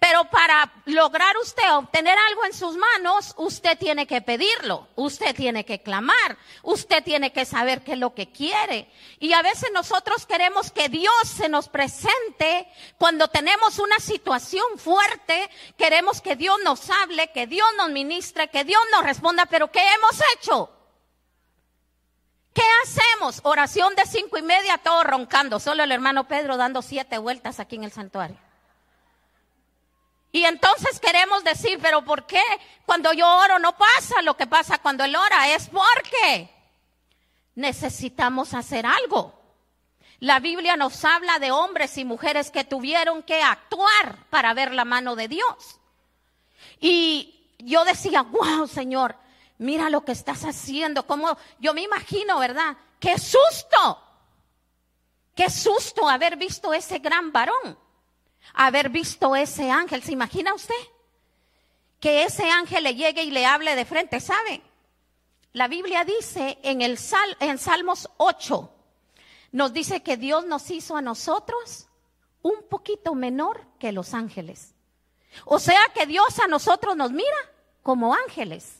Pero 0.00 0.24
para 0.30 0.72
lograr 0.86 1.36
usted 1.36 1.74
obtener 1.74 2.18
algo 2.30 2.46
en 2.46 2.54
sus 2.54 2.74
manos, 2.74 3.34
usted 3.36 3.76
tiene 3.78 4.06
que 4.06 4.22
pedirlo, 4.22 4.88
usted 4.96 5.36
tiene 5.36 5.66
que 5.66 5.82
clamar, 5.82 6.38
usted 6.62 7.04
tiene 7.04 7.32
que 7.32 7.44
saber 7.44 7.84
qué 7.84 7.92
es 7.92 7.98
lo 7.98 8.14
que 8.14 8.32
quiere. 8.32 8.90
Y 9.18 9.34
a 9.34 9.42
veces 9.42 9.70
nosotros 9.74 10.24
queremos 10.24 10.70
que 10.70 10.88
Dios 10.88 11.12
se 11.28 11.50
nos 11.50 11.68
presente 11.68 12.66
cuando 12.96 13.28
tenemos 13.28 13.78
una 13.78 13.98
situación 13.98 14.64
fuerte, 14.78 15.50
queremos 15.76 16.22
que 16.22 16.34
Dios 16.34 16.56
nos 16.64 16.88
hable, 16.88 17.30
que 17.32 17.46
Dios 17.46 17.68
nos 17.76 17.90
ministre, 17.90 18.48
que 18.48 18.64
Dios 18.64 18.82
nos 18.92 19.04
responda, 19.04 19.44
pero 19.44 19.70
¿qué 19.70 19.86
hemos 19.86 20.18
hecho? 20.34 20.70
¿Qué 22.54 22.64
hacemos? 22.84 23.40
Oración 23.42 23.94
de 23.96 24.06
cinco 24.06 24.38
y 24.38 24.42
media, 24.42 24.78
todo 24.78 25.04
roncando, 25.04 25.60
solo 25.60 25.82
el 25.82 25.92
hermano 25.92 26.26
Pedro 26.26 26.56
dando 26.56 26.80
siete 26.80 27.18
vueltas 27.18 27.60
aquí 27.60 27.76
en 27.76 27.84
el 27.84 27.92
santuario. 27.92 28.49
Y 30.32 30.44
entonces 30.44 31.00
queremos 31.00 31.42
decir, 31.42 31.78
pero 31.82 32.04
¿por 32.04 32.26
qué 32.26 32.42
cuando 32.86 33.12
yo 33.12 33.28
oro 33.38 33.58
no 33.58 33.76
pasa 33.76 34.22
lo 34.22 34.36
que 34.36 34.46
pasa 34.46 34.78
cuando 34.78 35.04
él 35.04 35.16
ora? 35.16 35.52
Es 35.54 35.68
porque 35.68 36.50
necesitamos 37.56 38.54
hacer 38.54 38.86
algo. 38.86 39.34
La 40.20 40.38
Biblia 40.38 40.76
nos 40.76 41.04
habla 41.04 41.38
de 41.38 41.50
hombres 41.50 41.98
y 41.98 42.04
mujeres 42.04 42.50
que 42.50 42.62
tuvieron 42.62 43.22
que 43.22 43.42
actuar 43.42 44.26
para 44.28 44.54
ver 44.54 44.72
la 44.72 44.84
mano 44.84 45.16
de 45.16 45.28
Dios. 45.28 45.80
Y 46.78 47.54
yo 47.58 47.84
decía, 47.84 48.22
wow, 48.22 48.68
Señor, 48.68 49.16
mira 49.58 49.90
lo 49.90 50.04
que 50.04 50.12
estás 50.12 50.44
haciendo. 50.44 51.06
Como 51.06 51.36
yo 51.58 51.74
me 51.74 51.82
imagino, 51.82 52.38
¿verdad? 52.38 52.76
Qué 53.00 53.18
susto. 53.18 54.00
Qué 55.34 55.50
susto 55.50 56.08
haber 56.08 56.36
visto 56.36 56.72
ese 56.72 56.98
gran 56.98 57.32
varón 57.32 57.78
haber 58.54 58.90
visto 58.90 59.36
ese 59.36 59.70
ángel. 59.70 60.02
¿Se 60.02 60.12
imagina 60.12 60.54
usted? 60.54 60.74
Que 61.98 62.24
ese 62.24 62.48
ángel 62.48 62.84
le 62.84 62.94
llegue 62.94 63.22
y 63.22 63.30
le 63.30 63.46
hable 63.46 63.74
de 63.74 63.84
frente, 63.84 64.20
¿sabe? 64.20 64.62
La 65.52 65.68
Biblia 65.68 66.04
dice 66.04 66.58
en 66.62 66.80
el 66.80 66.96
Sal, 66.98 67.36
en 67.40 67.58
Salmos 67.58 68.08
8 68.18 68.72
nos 69.52 69.72
dice 69.72 70.02
que 70.02 70.16
Dios 70.16 70.46
nos 70.46 70.70
hizo 70.70 70.96
a 70.96 71.02
nosotros 71.02 71.88
un 72.42 72.62
poquito 72.68 73.14
menor 73.14 73.66
que 73.78 73.92
los 73.92 74.14
ángeles. 74.14 74.74
O 75.44 75.58
sea 75.58 75.80
que 75.94 76.06
Dios 76.06 76.38
a 76.38 76.46
nosotros 76.46 76.96
nos 76.96 77.10
mira 77.10 77.36
como 77.82 78.14
ángeles. 78.14 78.79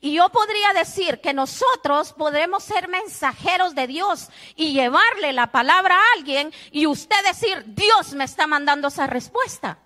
Y 0.00 0.14
yo 0.14 0.28
podría 0.30 0.72
decir 0.72 1.20
que 1.20 1.32
nosotros 1.32 2.12
podremos 2.12 2.64
ser 2.64 2.88
mensajeros 2.88 3.74
de 3.74 3.86
Dios 3.86 4.28
y 4.54 4.72
llevarle 4.72 5.32
la 5.32 5.52
palabra 5.52 5.96
a 5.96 6.12
alguien 6.16 6.52
y 6.70 6.86
usted 6.86 7.16
decir, 7.24 7.62
Dios 7.66 8.14
me 8.14 8.24
está 8.24 8.46
mandando 8.46 8.88
esa 8.88 9.06
respuesta. 9.06 9.78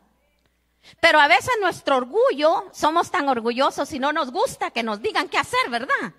Pero 1.01 1.21
a 1.21 1.29
veces 1.29 1.51
nuestro 1.61 1.97
orgullo, 1.97 2.67
somos 2.73 3.11
tan 3.11 3.29
orgullosos 3.29 3.93
y 3.93 3.99
no 3.99 4.13
nos 4.13 4.31
gusta 4.31 4.71
que 4.71 4.83
nos 4.83 5.01
digan 5.03 5.29
qué 5.29 5.39
hacer, 5.39 5.69
¿verdad? 5.69 6.15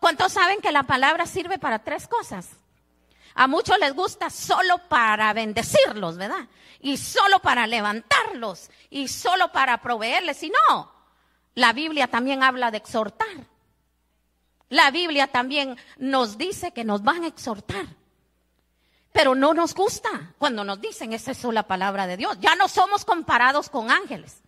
¿Cuántos 0.00 0.32
saben 0.32 0.60
que 0.60 0.72
la 0.72 0.84
palabra 0.84 1.26
sirve 1.26 1.58
para 1.58 1.80
tres 1.80 2.06
cosas? 2.06 2.48
A 3.34 3.46
muchos 3.46 3.78
les 3.78 3.94
gusta 3.94 4.30
solo 4.30 4.78
para 4.88 5.32
bendecirlos, 5.32 6.16
¿verdad? 6.16 6.48
Y 6.80 6.96
solo 6.96 7.38
para 7.38 7.66
levantarlos 7.66 8.70
y 8.90 9.08
solo 9.08 9.52
para 9.52 9.80
proveerles. 9.80 10.42
Y 10.42 10.50
no, 10.50 10.97
la 11.58 11.72
Biblia 11.72 12.06
también 12.06 12.44
habla 12.44 12.70
de 12.70 12.78
exhortar. 12.78 13.48
La 14.68 14.92
Biblia 14.92 15.26
también 15.26 15.76
nos 15.96 16.38
dice 16.38 16.70
que 16.70 16.84
nos 16.84 17.02
van 17.02 17.24
a 17.24 17.26
exhortar. 17.26 17.84
Pero 19.10 19.34
no 19.34 19.54
nos 19.54 19.74
gusta 19.74 20.34
cuando 20.38 20.62
nos 20.62 20.80
dicen, 20.80 21.12
es 21.12 21.26
eso 21.26 21.50
la 21.50 21.66
palabra 21.66 22.06
de 22.06 22.16
Dios. 22.16 22.38
Ya 22.40 22.54
no 22.54 22.68
somos 22.68 23.04
comparados 23.04 23.70
con 23.70 23.90
ángeles, 23.90 24.40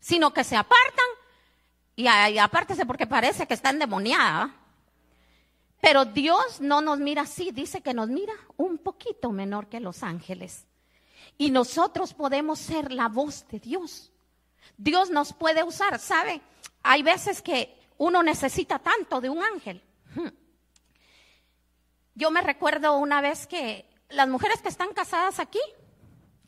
sino 0.00 0.32
que 0.32 0.42
se 0.42 0.56
apartan 0.56 1.06
y, 1.94 2.08
apártese 2.08 2.84
porque 2.86 3.06
parece 3.06 3.46
que 3.46 3.54
está 3.54 3.70
endemoniada. 3.70 4.52
Pero 5.80 6.06
Dios 6.06 6.60
no 6.60 6.80
nos 6.80 6.98
mira 6.98 7.22
así, 7.22 7.52
dice 7.52 7.82
que 7.82 7.94
nos 7.94 8.08
mira 8.08 8.34
un 8.56 8.78
poquito 8.78 9.30
menor 9.30 9.68
que 9.68 9.78
los 9.78 10.02
ángeles. 10.02 10.66
Y 11.36 11.52
nosotros 11.52 12.14
podemos 12.14 12.58
ser 12.58 12.90
la 12.90 13.06
voz 13.06 13.46
de 13.46 13.60
Dios. 13.60 14.10
Dios 14.76 15.10
nos 15.10 15.32
puede 15.32 15.62
usar, 15.62 15.98
¿sabe? 15.98 16.40
Hay 16.82 17.02
veces 17.02 17.42
que 17.42 17.78
uno 17.96 18.22
necesita 18.22 18.78
tanto 18.78 19.20
de 19.20 19.30
un 19.30 19.42
ángel. 19.42 19.82
Hmm. 20.14 20.28
Yo 22.14 22.30
me 22.30 22.40
recuerdo 22.40 22.96
una 22.96 23.20
vez 23.20 23.46
que 23.46 23.88
las 24.08 24.28
mujeres 24.28 24.60
que 24.62 24.68
están 24.68 24.92
casadas 24.92 25.38
aquí, 25.38 25.60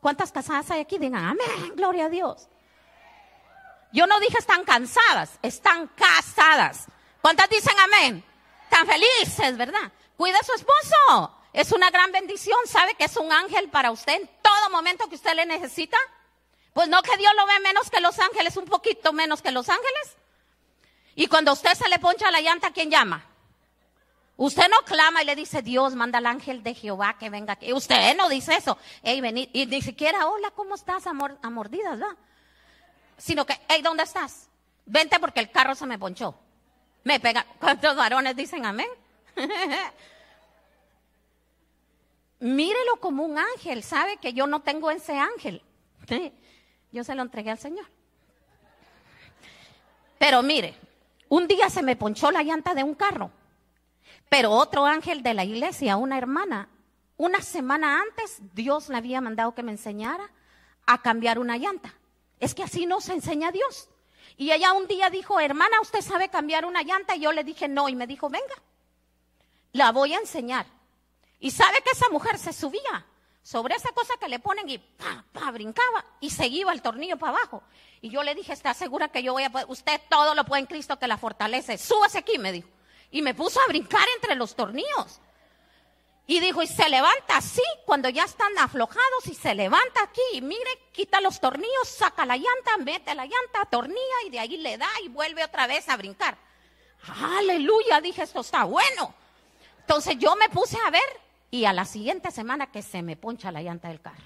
¿cuántas 0.01 0.33
casadas 0.33 0.71
hay 0.71 0.81
aquí? 0.81 0.99
Digan, 0.99 1.25
amén, 1.25 1.75
gloria 1.77 2.07
a 2.07 2.09
Dios. 2.09 2.49
Yo 3.93 4.07
no 4.07 4.21
dije 4.21 4.39
están 4.39 4.65
cansadas, 4.65 5.39
están 5.43 5.89
casadas. 5.89 6.87
¿Cuántas 7.21 7.49
dicen 7.51 7.75
amén? 7.79 8.25
Están 8.65 8.87
felices, 8.87 9.57
¿verdad? 9.57 9.93
Cuida 10.17 10.39
a 10.39 10.45
su 10.45 10.55
esposo. 10.55 11.37
Es 11.53 11.73
una 11.73 11.91
gran 11.91 12.13
bendición. 12.13 12.59
¿Sabe 12.67 12.95
que 12.95 13.05
es 13.05 13.17
un 13.17 13.33
ángel 13.33 13.69
para 13.69 13.91
usted 13.91 14.21
en 14.21 14.31
todo 14.43 14.71
momento 14.71 15.09
que 15.09 15.17
usted 15.17 15.35
le 15.35 15.45
necesita? 15.45 15.99
Pues 16.73 16.89
no 16.89 17.03
que 17.03 17.17
Dios 17.17 17.33
lo 17.37 17.47
ve 17.47 17.61
menos 17.61 17.91
que 17.91 18.01
los 18.01 18.19
ángeles, 18.19 18.57
un 18.57 18.67
poquito 18.67 19.13
menos 19.13 19.43
que 19.43 19.51
los 19.51 19.69
ángeles. 19.69 20.17
Y 21.15 21.27
cuando 21.27 21.53
usted 21.53 21.75
se 21.75 21.89
le 21.89 21.99
poncha 21.99 22.31
la 22.31 22.41
llanta, 22.41 22.71
¿quién 22.71 22.91
llama? 22.91 23.27
Usted 24.37 24.71
no 24.71 24.79
clama 24.87 25.23
y 25.23 25.27
le 25.27 25.37
dice, 25.37 25.61
Dios, 25.61 25.95
manda 25.95 26.17
al 26.17 26.25
ángel 26.25 26.63
de 26.63 26.75
Jehová 26.75 27.19
que 27.19 27.29
venga 27.29 27.53
aquí. 27.53 27.75
Usted 27.75 28.17
no 28.17 28.29
dice 28.31 28.55
eso. 28.55 28.79
Ey, 29.03 29.21
vení. 29.21 29.51
Y 29.53 29.67
ni 29.67 29.83
siquiera, 29.83 30.29
hola, 30.29 30.51
¿cómo 30.53 30.77
estás? 30.77 31.07
A, 31.07 31.13
mordidas, 31.13 31.99
¿verdad? 31.99 32.17
Sino 33.19 33.45
que, 33.45 33.61
hey, 33.69 33.83
¿dónde 33.83 34.05
estás? 34.05 34.49
Vente 34.87 35.21
porque 35.21 35.41
el 35.41 35.51
carro 35.51 35.75
se 35.75 35.85
me 35.85 35.99
ponchó. 35.99 36.35
Me 37.05 37.21
pega. 37.21 37.45
¿Cuántos 37.59 37.95
varones 37.95 38.35
dicen 38.35 38.65
amén? 38.65 38.89
Mírelo 42.41 42.97
como 42.99 43.25
un 43.25 43.39
ángel. 43.39 43.83
¿Sabe 43.83 44.17
que 44.17 44.33
yo 44.33 44.47
no 44.47 44.63
tengo 44.63 44.91
ese 44.91 45.19
ángel? 45.19 45.63
Yo 46.93 47.05
se 47.05 47.15
lo 47.15 47.23
entregué 47.23 47.51
al 47.51 47.59
Señor. 47.59 47.87
Pero 50.19 50.43
mire, 50.43 50.75
un 51.29 51.47
día 51.47 51.71
se 51.71 51.83
me 51.83 51.97
ponchó 51.97 52.31
la 52.31 52.43
llanta 52.43 52.75
de 52.75 52.85
un 52.85 52.95
carro, 52.95 53.31
pero 54.29 54.51
otro 54.51 54.85
ángel 54.85 55.23
de 55.23 55.35
la 55.35 55.45
iglesia, 55.45 55.97
una 55.97 56.19
hermana, 56.19 56.69
una 57.17 57.41
semana 57.41 58.01
antes 58.01 58.39
Dios 58.55 58.89
le 58.89 58.97
había 58.97 59.21
mandado 59.21 59.55
que 59.55 59.63
me 59.63 59.73
enseñara 59.73 60.31
a 60.87 61.03
cambiar 61.03 61.39
una 61.39 61.57
llanta. 61.57 61.95
Es 62.39 62.55
que 62.55 62.63
así 62.63 62.87
nos 62.87 63.09
enseña 63.09 63.53
Dios. 63.53 63.89
Y 64.37 64.53
ella 64.53 64.73
un 64.73 64.87
día 64.87 65.11
dijo, 65.11 65.39
hermana, 65.39 65.81
¿usted 65.83 66.01
sabe 66.01 66.31
cambiar 66.31 66.65
una 66.65 66.83
llanta? 66.83 67.15
Y 67.15 67.21
yo 67.21 67.33
le 67.33 67.45
dije, 67.45 67.69
no. 67.69 67.89
Y 67.89 67.95
me 67.95 68.07
dijo, 68.07 68.31
venga, 68.31 68.55
la 69.73 69.93
voy 69.93 70.15
a 70.15 70.19
enseñar. 70.19 70.67
Y 71.39 71.51
sabe 71.51 71.83
que 71.85 71.91
esa 71.91 72.09
mujer 72.09 72.39
se 72.39 72.53
subía 72.53 73.07
sobre 73.43 73.75
esa 73.75 73.91
cosa 73.93 74.15
que 74.19 74.29
le 74.29 74.39
ponen 74.39 74.69
y 74.69 74.79
pa, 74.79 75.25
pa, 75.33 75.51
brincaba 75.51 76.05
y 76.21 76.31
seguía 76.31 76.71
el 76.73 76.83
tornillo 76.83 77.19
para 77.19 77.39
abajo. 77.39 77.63
Y 78.01 78.11
yo 78.11 78.23
le 78.23 78.35
dije, 78.35 78.53
¿está 78.53 78.75
segura 78.75 79.09
que 79.09 79.23
yo 79.23 79.33
voy 79.33 79.45
a 79.45 79.51
poder? 79.51 79.67
Usted 79.69 80.01
todo 80.09 80.35
lo 80.35 80.45
puede 80.45 80.61
en 80.61 80.67
Cristo 80.67 80.99
que 80.99 81.09
la 81.09 81.17
fortalece. 81.17 81.79
Súbase 81.79 82.19
aquí, 82.19 82.39
me 82.39 82.53
dijo. 82.53 82.69
Y 83.11 83.23
me 83.23 83.35
puso 83.35 83.61
a 83.61 83.67
brincar 83.69 84.07
entre 84.17 84.37
los 84.37 84.55
tornillos. 84.55 85.21
Y 86.27 86.39
dijo, 86.39 86.63
y 86.63 86.69
se 86.69 86.89
levanta 86.89 87.39
así 87.39 87.63
cuando 87.87 88.09
ya 88.09 88.23
están 88.23 88.57
aflojados 88.59 89.27
y 89.27 89.35
se 89.35 89.55
levanta 89.55 90.03
aquí. 90.03 90.21
Y 90.35 90.43
mire, 90.43 90.71
quita 90.93 91.21
los 91.21 91.41
tornillos, 91.41 91.89
saca 91.89 92.25
la 92.25 92.37
llanta, 92.37 92.77
mete 92.79 93.15
la 93.17 93.25
llanta, 93.25 93.65
tornilla 93.69 94.01
y 94.27 94.31
de 94.31 94.39
ahí 94.39 94.57
le 94.59 94.79
da 94.79 94.89
y 95.03 95.09
vuelve 95.09 95.43
otra 95.43 95.67
vez 95.67 95.89
a 95.89 95.97
brincar. 95.97 96.39
Aleluya, 97.37 98.01
dije, 98.01 98.23
esto 98.23 98.43
está 98.43 98.65
bueno. 98.65 99.13
Entonces 99.81 100.19
yo 100.19 100.37
me 100.37 100.49
puse 100.51 100.79
a 100.87 100.91
ver 100.91 101.21
y 101.51 101.65
a 101.65 101.73
la 101.73 101.85
siguiente 101.85 102.31
semana 102.31 102.71
que 102.71 102.83
se 102.83 103.03
me 103.03 103.17
poncha 103.17 103.51
la 103.51 103.63
llanta 103.63 103.89
del 103.89 104.01
carro. 104.01 104.25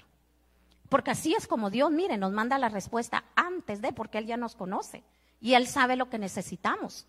Porque 0.89 1.11
así 1.11 1.33
es 1.33 1.47
como 1.47 1.69
Dios, 1.69 1.91
mire, 1.91 2.17
nos 2.17 2.31
manda 2.31 2.57
la 2.57 2.69
respuesta 2.69 3.23
antes 3.35 3.81
de, 3.81 3.91
porque 3.91 4.19
Él 4.19 4.27
ya 4.27 4.37
nos 4.37 4.55
conoce 4.55 5.03
y 5.41 5.53
Él 5.53 5.67
sabe 5.67 5.95
lo 5.95 6.09
que 6.09 6.19
necesitamos. 6.19 7.07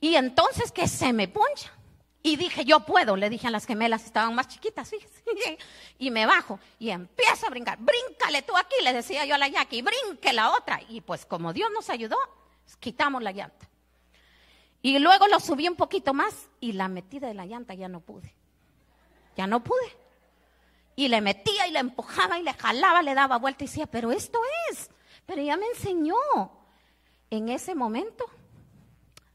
Y 0.00 0.14
entonces 0.14 0.70
que 0.72 0.86
se 0.86 1.12
me 1.12 1.28
poncha. 1.28 1.72
Y 2.22 2.36
dije, 2.36 2.64
yo 2.64 2.80
puedo, 2.80 3.16
le 3.16 3.30
dije 3.30 3.46
a 3.46 3.50
las 3.50 3.64
gemelas, 3.64 4.04
estaban 4.04 4.34
más 4.34 4.48
chiquitas, 4.48 4.90
fíjese. 4.90 5.58
Y 5.98 6.10
me 6.10 6.26
bajo 6.26 6.60
y 6.78 6.90
empiezo 6.90 7.46
a 7.46 7.50
brincar. 7.50 7.78
Bríncale 7.78 8.42
tú 8.42 8.56
aquí, 8.56 8.74
le 8.82 8.92
decía 8.92 9.24
yo 9.24 9.36
a 9.36 9.38
la 9.38 9.48
Jackie, 9.48 9.82
brinque 9.82 10.32
la 10.32 10.50
otra. 10.50 10.80
Y 10.88 11.00
pues 11.00 11.24
como 11.24 11.52
Dios 11.52 11.70
nos 11.72 11.88
ayudó, 11.88 12.16
quitamos 12.80 13.22
la 13.22 13.32
llanta. 13.32 13.68
Y 14.82 14.98
luego 14.98 15.26
lo 15.26 15.40
subí 15.40 15.68
un 15.68 15.76
poquito 15.76 16.12
más 16.12 16.48
y 16.60 16.72
la 16.72 16.88
metida 16.88 17.28
de 17.28 17.34
la 17.34 17.46
llanta 17.46 17.74
ya 17.74 17.88
no 17.88 18.00
pude. 18.00 18.34
Ya 19.38 19.46
no 19.46 19.62
pude. 19.62 19.96
Y 20.96 21.06
le 21.06 21.20
metía 21.20 21.68
y 21.68 21.70
le 21.70 21.78
empujaba 21.78 22.40
y 22.40 22.42
le 22.42 22.52
jalaba, 22.54 23.02
le 23.02 23.14
daba 23.14 23.38
vuelta 23.38 23.62
y 23.62 23.68
decía, 23.68 23.86
pero 23.86 24.10
esto 24.10 24.40
es. 24.68 24.90
Pero 25.26 25.40
ella 25.40 25.56
me 25.56 25.66
enseñó. 25.66 26.16
En 27.30 27.48
ese 27.48 27.76
momento, 27.76 28.24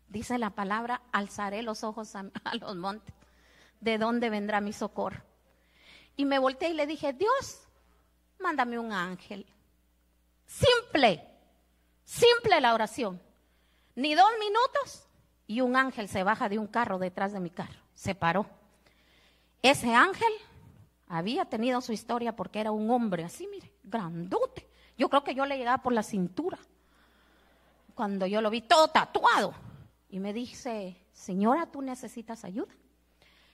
dice 0.09 0.37
la 0.37 0.49
palabra, 0.49 1.03
alzaré 1.13 1.63
los 1.63 1.85
ojos 1.85 2.17
a, 2.17 2.25
a 2.43 2.55
los 2.55 2.75
montes. 2.75 3.15
¿De 3.79 3.97
dónde 3.97 4.29
vendrá 4.29 4.59
mi 4.59 4.73
socorro? 4.73 5.23
Y 6.17 6.25
me 6.25 6.37
volteé 6.37 6.71
y 6.71 6.73
le 6.73 6.85
dije, 6.85 7.13
Dios, 7.13 7.61
mándame 8.39 8.77
un 8.77 8.91
ángel. 8.91 9.45
Simple, 10.45 11.25
simple 12.03 12.59
la 12.59 12.73
oración. 12.73 13.21
Ni 13.95 14.15
dos 14.15 14.29
minutos 14.37 15.07
y 15.47 15.61
un 15.61 15.77
ángel 15.77 16.09
se 16.09 16.23
baja 16.23 16.49
de 16.49 16.59
un 16.59 16.67
carro 16.67 16.99
detrás 16.99 17.31
de 17.31 17.39
mi 17.39 17.51
carro. 17.51 17.79
Se 17.93 18.15
paró. 18.15 18.62
Ese 19.63 19.95
ángel 19.95 20.33
había 21.07 21.45
tenido 21.45 21.79
su 21.79 21.93
historia 21.93 22.35
porque 22.35 22.59
era 22.59 22.71
un 22.71 22.91
hombre 22.91 23.23
así, 23.23 23.47
mire, 23.47 23.71
grandote. 23.81 24.67
Yo 24.97 25.09
creo 25.09 25.23
que 25.23 25.33
yo 25.33 25.45
le 25.45 25.57
llegaba 25.57 25.81
por 25.81 25.93
la 25.93 26.03
cintura. 26.03 26.59
Cuando 27.95 28.27
yo 28.27 28.41
lo 28.41 28.49
vi 28.49 28.61
todo 28.61 28.89
tatuado. 28.89 29.53
Y 30.09 30.19
me 30.19 30.33
dice, 30.33 30.97
señora, 31.13 31.65
¿tú 31.71 31.81
necesitas 31.81 32.43
ayuda? 32.43 32.73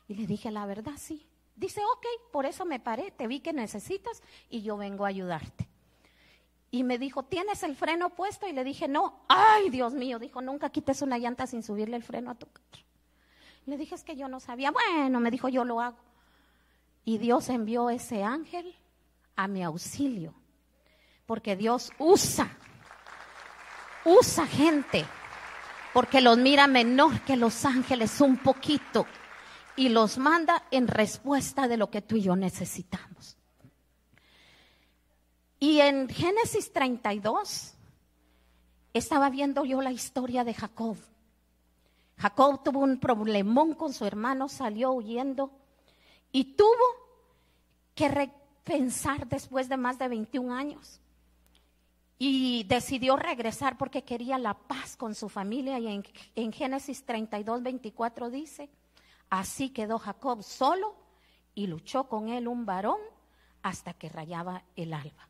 Y 0.07 0.15
le 0.15 0.25
dije, 0.25 0.49
la 0.49 0.65
verdad, 0.65 0.93
sí. 0.97 1.27
Dice, 1.55 1.81
ok, 1.85 2.31
por 2.31 2.47
eso 2.47 2.65
me 2.65 2.79
paré, 2.79 3.11
te 3.11 3.27
vi 3.27 3.39
que 3.39 3.53
necesitas 3.53 4.23
y 4.49 4.63
yo 4.63 4.77
vengo 4.77 5.05
a 5.05 5.09
ayudarte. 5.09 5.69
Y 6.71 6.83
me 6.83 6.97
dijo, 6.97 7.23
¿tienes 7.23 7.61
el 7.61 7.75
freno 7.75 8.09
puesto? 8.15 8.47
Y 8.47 8.53
le 8.53 8.63
dije, 8.63 8.87
no. 8.87 9.21
Ay, 9.27 9.69
Dios 9.69 9.93
mío, 9.93 10.17
dijo, 10.17 10.41
nunca 10.41 10.71
quites 10.71 11.03
una 11.03 11.19
llanta 11.19 11.45
sin 11.45 11.61
subirle 11.61 11.97
el 11.97 12.03
freno 12.03 12.31
a 12.31 12.35
tu 12.35 12.47
carro. 12.47 12.88
Le 13.65 13.77
dije, 13.77 13.95
es 13.95 14.03
que 14.03 14.15
yo 14.15 14.27
no 14.27 14.39
sabía. 14.39 14.71
Bueno, 14.71 15.19
me 15.19 15.31
dijo, 15.31 15.49
yo 15.49 15.63
lo 15.63 15.81
hago. 15.81 15.97
Y 17.05 17.17
Dios 17.17 17.49
envió 17.49 17.89
ese 17.89 18.23
ángel 18.23 18.75
a 19.35 19.47
mi 19.47 19.63
auxilio. 19.63 20.33
Porque 21.25 21.55
Dios 21.55 21.91
usa, 21.99 22.49
usa 24.05 24.47
gente. 24.47 25.05
Porque 25.93 26.21
los 26.21 26.37
mira 26.37 26.67
menor 26.67 27.21
que 27.21 27.35
los 27.35 27.65
ángeles 27.65 28.21
un 28.21 28.37
poquito. 28.37 29.05
Y 29.75 29.89
los 29.89 30.17
manda 30.17 30.63
en 30.71 30.87
respuesta 30.87 31.67
de 31.67 31.77
lo 31.77 31.89
que 31.89 32.01
tú 32.01 32.15
y 32.17 32.23
yo 32.23 32.35
necesitamos. 32.35 33.37
Y 35.59 35.81
en 35.81 36.07
Génesis 36.09 36.71
32 36.71 37.73
estaba 38.93 39.29
viendo 39.29 39.65
yo 39.65 39.81
la 39.81 39.91
historia 39.91 40.43
de 40.43 40.53
Jacob. 40.53 40.97
Jacob 42.19 42.61
tuvo 42.63 42.79
un 42.79 42.99
problemón 42.99 43.73
con 43.73 43.93
su 43.93 44.05
hermano, 44.05 44.49
salió 44.49 44.91
huyendo 44.91 45.51
y 46.33 46.55
tuvo 46.55 46.99
que 47.95 48.09
repensar 48.09 49.25
después 49.27 49.69
de 49.69 49.77
más 49.77 49.97
de 49.97 50.09
21 50.09 50.53
años. 50.53 50.99
Y 52.17 52.65
decidió 52.65 53.15
regresar 53.15 53.77
porque 53.77 54.03
quería 54.03 54.37
la 54.37 54.53
paz 54.53 54.97
con 54.97 55.15
su 55.15 55.29
familia. 55.29 55.79
Y 55.79 56.03
en, 56.35 56.51
Génesis 56.51 57.05
32, 57.05 57.63
24 57.63 58.29
dice, 58.29 58.69
así 59.29 59.69
quedó 59.69 59.97
Jacob 59.97 60.43
solo 60.43 60.95
y 61.55 61.67
luchó 61.67 62.09
con 62.09 62.27
él 62.27 62.49
un 62.49 62.65
varón 62.65 62.99
hasta 63.61 63.93
que 63.93 64.09
rayaba 64.09 64.63
el 64.75 64.93
alba. 64.93 65.29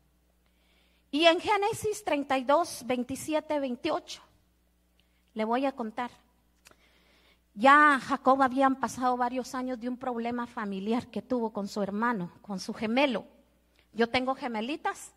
Y 1.12 1.26
en 1.26 1.38
Génesis 1.38 2.02
32, 2.02 2.82
27, 2.84 3.60
28, 3.60 4.22
le 5.34 5.44
voy 5.44 5.66
a 5.66 5.72
contar. 5.72 6.10
Ya 7.54 7.98
Jacob 8.00 8.42
habían 8.42 8.76
pasado 8.76 9.16
varios 9.16 9.54
años 9.54 9.78
de 9.80 9.88
un 9.88 9.96
problema 9.96 10.46
familiar 10.46 11.08
que 11.08 11.22
tuvo 11.22 11.52
con 11.52 11.68
su 11.68 11.82
hermano, 11.82 12.30
con 12.42 12.60
su 12.60 12.72
gemelo. 12.72 13.24
Yo 13.92 14.08
tengo 14.08 14.34
gemelitas 14.34 15.12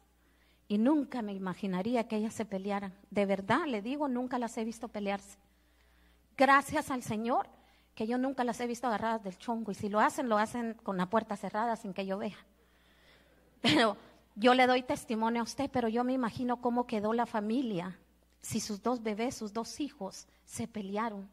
y 0.68 0.78
nunca 0.78 1.22
me 1.22 1.34
imaginaría 1.34 2.08
que 2.08 2.18
ellas 2.18 2.34
se 2.34 2.46
pelearan. 2.46 2.94
De 3.12 3.26
verdad, 3.26 3.66
le 3.68 3.82
digo, 3.82 4.08
nunca 4.08 4.40
las 4.40 4.58
he 4.58 4.64
visto 4.64 4.88
pelearse. 4.88 5.38
Gracias 6.36 6.90
al 6.90 7.04
Señor 7.04 7.48
que 7.94 8.08
yo 8.08 8.18
nunca 8.18 8.44
las 8.44 8.60
he 8.60 8.68
visto 8.68 8.88
agarradas 8.88 9.24
del 9.24 9.38
chongo 9.38 9.72
y 9.72 9.76
si 9.76 9.88
lo 9.88 10.00
hacen, 10.00 10.28
lo 10.28 10.38
hacen 10.38 10.74
con 10.84 10.98
la 10.98 11.10
puerta 11.10 11.38
cerrada 11.38 11.76
sin 11.76 11.94
que 11.94 12.06
yo 12.06 12.18
vea. 12.18 12.38
Pero 13.62 13.98
yo 14.36 14.56
le 14.56 14.66
doy 14.66 14.82
testimonio 14.82 15.42
a 15.42 15.44
usted, 15.44 15.70
pero 15.72 15.88
yo 15.88 16.04
me 16.04 16.14
imagino 16.14 16.60
cómo 16.60 16.88
quedó 16.88 17.14
la 17.14 17.28
familia 17.28 18.00
si 18.42 18.60
sus 18.60 18.82
dos 18.82 19.04
bebés, 19.04 19.36
sus 19.36 19.54
dos 19.54 19.80
hijos, 19.80 20.28
se 20.44 20.68
pelearon. 20.68 21.30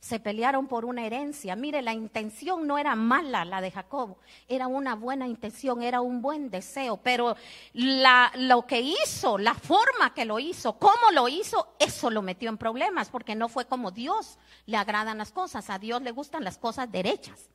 Se 0.00 0.20
pelearon 0.20 0.66
por 0.66 0.84
una 0.84 1.04
herencia. 1.04 1.56
Mire, 1.56 1.82
la 1.82 1.92
intención 1.92 2.66
no 2.66 2.78
era 2.78 2.94
mala 2.94 3.44
la 3.44 3.60
de 3.60 3.70
Jacob, 3.70 4.16
era 4.48 4.66
una 4.66 4.94
buena 4.94 5.26
intención, 5.26 5.82
era 5.82 6.00
un 6.00 6.22
buen 6.22 6.50
deseo, 6.50 6.98
pero 6.98 7.36
lo 7.72 8.66
que 8.66 8.80
hizo, 8.80 9.38
la 9.38 9.54
forma 9.54 10.14
que 10.14 10.24
lo 10.24 10.38
hizo, 10.38 10.78
cómo 10.78 11.10
lo 11.12 11.28
hizo, 11.28 11.74
eso 11.78 12.10
lo 12.10 12.22
metió 12.22 12.48
en 12.48 12.58
problemas, 12.58 13.08
porque 13.08 13.34
no 13.34 13.48
fue 13.48 13.66
como 13.66 13.90
Dios 13.90 14.38
le 14.66 14.76
agradan 14.76 15.18
las 15.18 15.32
cosas. 15.32 15.70
A 15.70 15.78
Dios 15.78 16.02
le 16.02 16.10
gustan 16.12 16.44
las 16.44 16.58
cosas 16.58 16.90
derechas. 16.90 17.48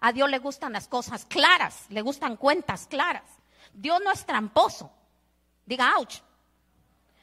A 0.00 0.12
Dios 0.12 0.30
le 0.30 0.38
gustan 0.38 0.72
las 0.72 0.88
cosas 0.88 1.26
claras, 1.26 1.84
le 1.90 2.00
gustan 2.00 2.36
cuentas 2.36 2.86
claras. 2.86 3.24
Dios 3.72 4.00
no 4.02 4.10
es 4.10 4.24
tramposo. 4.24 4.90
Diga, 5.66 5.96
ouch. 5.98 6.16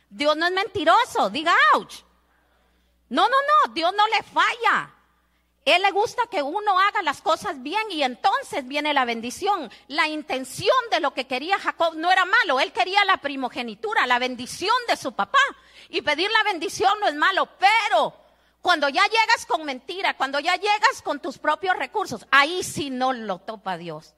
Dios 0.09 0.37
no 0.37 0.45
es 0.45 0.53
mentiroso. 0.53 1.29
Diga, 1.29 1.53
ouch. 1.75 2.03
No, 3.09 3.23
no, 3.23 3.29
no. 3.29 3.73
Dios 3.73 3.93
no 3.95 4.07
le 4.07 4.23
falla. 4.23 4.93
Él 5.65 5.81
le 5.81 5.91
gusta 5.91 6.21
que 6.31 6.41
uno 6.41 6.79
haga 6.79 7.01
las 7.01 7.21
cosas 7.21 7.61
bien 7.61 7.91
y 7.91 8.01
entonces 8.01 8.65
viene 8.65 8.93
la 8.93 9.03
bendición. 9.03 9.69
La 9.89 10.07
intención 10.07 10.75
de 10.91 11.01
lo 11.01 11.13
que 11.13 11.27
quería 11.27 11.59
Jacob 11.59 11.95
no 11.95 12.09
era 12.09 12.23
malo. 12.23 12.61
Él 12.61 12.71
quería 12.71 13.03
la 13.03 13.17
primogenitura, 13.17 14.07
la 14.07 14.17
bendición 14.17 14.75
de 14.87 14.95
su 14.95 15.11
papá. 15.11 15.39
Y 15.89 16.01
pedir 16.01 16.31
la 16.31 16.43
bendición 16.43 16.97
no 17.01 17.07
es 17.07 17.15
malo, 17.15 17.49
pero 17.59 18.13
cuando 18.61 18.87
ya 18.89 19.03
llegas 19.03 19.45
con 19.45 19.65
mentira, 19.65 20.15
cuando 20.15 20.39
ya 20.39 20.55
llegas 20.55 21.01
con 21.03 21.19
tus 21.19 21.37
propios 21.37 21.75
recursos, 21.77 22.25
ahí 22.31 22.63
sí 22.63 22.89
no 22.89 23.11
lo 23.11 23.39
topa 23.39 23.77
Dios. 23.77 24.13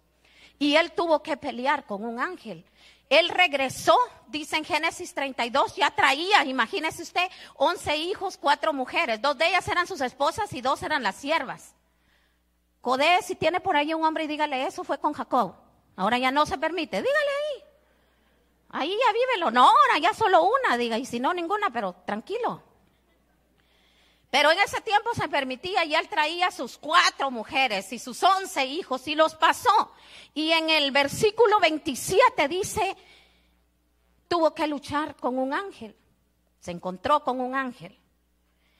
Y 0.60 0.75
él 0.75 0.91
tuvo 0.91 1.23
que 1.23 1.38
pelear 1.38 1.86
con 1.86 2.04
un 2.04 2.19
ángel. 2.19 2.65
Él 3.10 3.30
regresó, 3.30 3.98
dice 4.28 4.58
en 4.58 4.63
Génesis 4.63 5.13
32, 5.15 5.76
ya 5.76 5.89
traía, 5.89 6.45
imagínese 6.45 7.02
usted, 7.02 7.28
11 7.56 7.98
hijos, 7.98 8.38
cuatro 8.38 8.72
mujeres. 8.72 9.19
Dos 9.22 9.38
de 9.38 9.48
ellas 9.48 9.67
eran 9.67 9.88
sus 9.88 10.00
esposas 10.02 10.54
y 10.54 10.62
dos 10.62 10.84
eran 10.84 11.02
las 11.02 11.15
siervas. 11.15 11.74
Codé, 12.82 13.22
si 13.24 13.36
tiene 13.36 13.60
por 13.60 13.76
ahí 13.76 13.93
un 13.93 14.06
hombre 14.06 14.26
y 14.26 14.28
dígale, 14.28 14.65
eso 14.65 14.84
fue 14.84 15.00
con 15.00 15.13
Jacob. 15.13 15.56
Ahora 15.95 16.17
ya 16.17 16.32
no 16.32 16.45
se 16.45 16.58
permite, 16.58 16.98
dígale 16.98 17.30
ahí. 17.30 17.63
Ahí 18.72 18.89
ya 18.89 19.12
vívelo. 19.12 19.52
No, 19.52 19.63
ahora 19.65 19.98
ya 20.00 20.13
solo 20.13 20.43
una, 20.43 20.78
diga, 20.78 20.98
y 20.98 21.06
si 21.06 21.19
no, 21.19 21.34
ninguna, 21.34 21.72
pero 21.72 21.95
tranquilo. 22.06 22.63
Pero 24.30 24.52
en 24.52 24.60
ese 24.60 24.80
tiempo 24.82 25.10
se 25.15 25.28
permitía 25.28 25.86
y 25.86 25.96
él 25.96 26.08
traía 26.08 26.52
sus 26.52 26.78
cuatro 26.78 27.32
mujeres 27.32 27.92
y 27.92 27.98
sus 27.98 28.22
once 28.22 28.63
hijos 28.65 29.08
y 29.08 29.15
los 29.15 29.34
pasó. 29.36 29.92
Y 30.36 30.52
en 30.52 30.70
el 30.70 30.92
versículo 30.92 31.60
27 31.60 32.48
dice, 32.48 32.96
tuvo 34.28 34.54
que 34.54 34.68
luchar 34.68 35.15
con 35.15 35.39
un 35.39 35.54
ángel. 35.54 35.96
Se 36.60 36.72
encontró 36.72 37.24
con 37.24 37.39
un 37.42 37.56
ángel. 37.56 37.98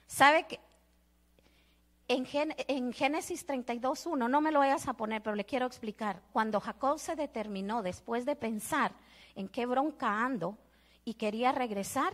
¿Sabe 0.06 0.46
que 0.46 0.60
en, 2.08 2.28
en 2.68 2.94
Génesis 2.94 3.48
32.1, 3.48 4.30
no 4.30 4.42
me 4.42 4.52
lo 4.52 4.60
vayas 4.60 4.88
a 4.88 4.94
poner, 4.94 5.24
pero 5.24 5.36
le 5.36 5.46
quiero 5.46 5.66
explicar. 5.66 6.22
Cuando 6.32 6.60
Jacob 6.60 7.00
se 7.00 7.16
determinó, 7.16 7.82
después 7.82 8.26
de 8.26 8.36
pensar 8.36 8.92
en 9.36 9.48
qué 9.48 9.66
bronca 9.66 10.24
ando 10.24 10.58
y 11.06 11.16
quería 11.16 11.52
regresar, 11.52 12.14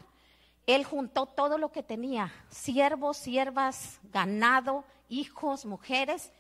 él 0.65 0.84
juntó 0.84 1.25
todo 1.28 1.58
lo 1.58 1.71
que 1.71 1.84
tenía, 1.84 2.34
siervos, 2.49 3.17
siervas, 3.17 3.99
ganado, 4.12 4.84
hijos, 5.10 5.65
mujeres, 5.65 6.32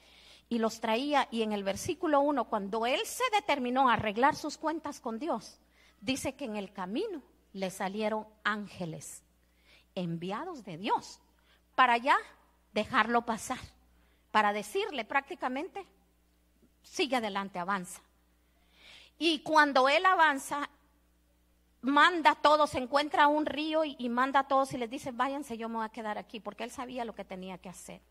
y 0.49 0.59
los 0.59 0.79
traía. 0.79 1.27
Y 1.31 1.41
en 1.41 1.51
el 1.51 1.63
versículo 1.63 2.21
1, 2.21 2.45
cuando 2.45 2.85
él 2.85 3.01
se 3.05 3.23
determinó 3.33 3.89
a 3.89 3.93
arreglar 3.93 4.35
sus 4.35 4.57
cuentas 4.57 4.99
con 4.99 5.19
Dios, 5.19 5.59
dice 6.01 6.35
que 6.35 6.45
en 6.45 6.55
el 6.55 6.71
camino 6.71 7.21
le 7.53 7.69
salieron 7.69 8.27
ángeles 8.43 9.23
enviados 9.95 10.63
de 10.63 10.77
Dios 10.77 11.19
para 11.75 11.97
ya 11.97 12.17
dejarlo 12.73 13.25
pasar, 13.25 13.59
para 14.31 14.53
decirle 14.53 15.05
prácticamente, 15.05 15.85
sigue 16.83 17.15
adelante, 17.15 17.59
avanza. 17.59 18.01
Y 19.17 19.39
cuando 19.39 19.87
él 19.87 20.05
avanza, 20.05 20.69
manda 21.85 22.31
a 22.31 22.35
todos, 22.35 22.71
se 22.71 22.79
encuentra 22.79 23.27
un 23.27 23.45
río 23.45 23.83
y, 23.85 24.09
manda 24.09 24.41
a 24.41 24.47
todos 24.47 24.73
y 24.73 24.77
les 24.77 24.89
dice, 24.89 25.11
váyanse, 25.11 25.57
yo 25.57 25.69
me 25.69 25.75
voy 25.75 25.85
a 25.85 25.89
quedar 25.89 26.17
aquí, 26.17 26.39
porque 26.39 26.63
él 26.63 26.71
sabía 26.71 27.05
lo 27.05 27.13
que 27.13 27.23
tenía 27.23 27.59
que 27.59 27.69
hacer. 27.69 28.01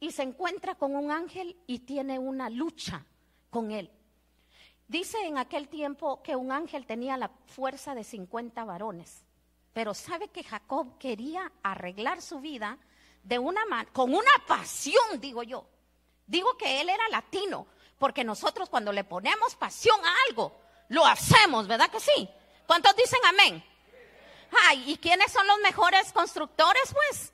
Y 0.00 0.10
se 0.10 0.22
encuentra 0.22 0.74
con 0.74 0.96
un 0.96 1.10
ángel 1.10 1.56
y 1.66 1.80
tiene 1.80 2.18
una 2.18 2.50
lucha 2.50 3.04
con 3.48 3.70
él. 3.70 3.90
Dice 4.88 5.18
en 5.24 5.38
aquel 5.38 5.68
tiempo 5.68 6.22
que 6.22 6.36
un 6.36 6.50
ángel 6.50 6.84
tenía 6.84 7.16
la 7.16 7.30
fuerza 7.46 7.94
de 7.94 8.04
50 8.04 8.64
varones, 8.64 9.24
pero 9.72 9.94
sabe 9.94 10.28
que 10.28 10.42
Jacob 10.42 10.98
quería 10.98 11.50
arreglar 11.62 12.20
su 12.20 12.40
vida 12.40 12.78
de 13.22 13.38
una 13.38 13.62
con 13.92 14.14
una 14.14 14.32
pasión, 14.46 15.20
digo 15.20 15.42
yo. 15.44 15.64
Digo 16.26 16.56
que 16.56 16.80
él 16.80 16.88
era 16.88 17.08
latino, 17.08 17.66
porque 17.98 18.24
nosotros 18.24 18.68
cuando 18.68 18.92
le 18.92 19.04
ponemos 19.04 19.54
pasión 19.54 19.98
a 20.04 20.12
algo, 20.28 20.60
lo 20.88 21.06
hacemos, 21.06 21.68
¿verdad 21.68 21.88
que 21.88 22.00
sí? 22.00 22.28
¿Cuántos 22.72 22.96
dicen 22.96 23.20
amén? 23.26 23.62
Ay, 24.66 24.92
¿y 24.92 24.96
quiénes 24.96 25.30
son 25.30 25.46
los 25.46 25.58
mejores 25.58 26.10
constructores, 26.10 26.94
pues? 26.94 27.30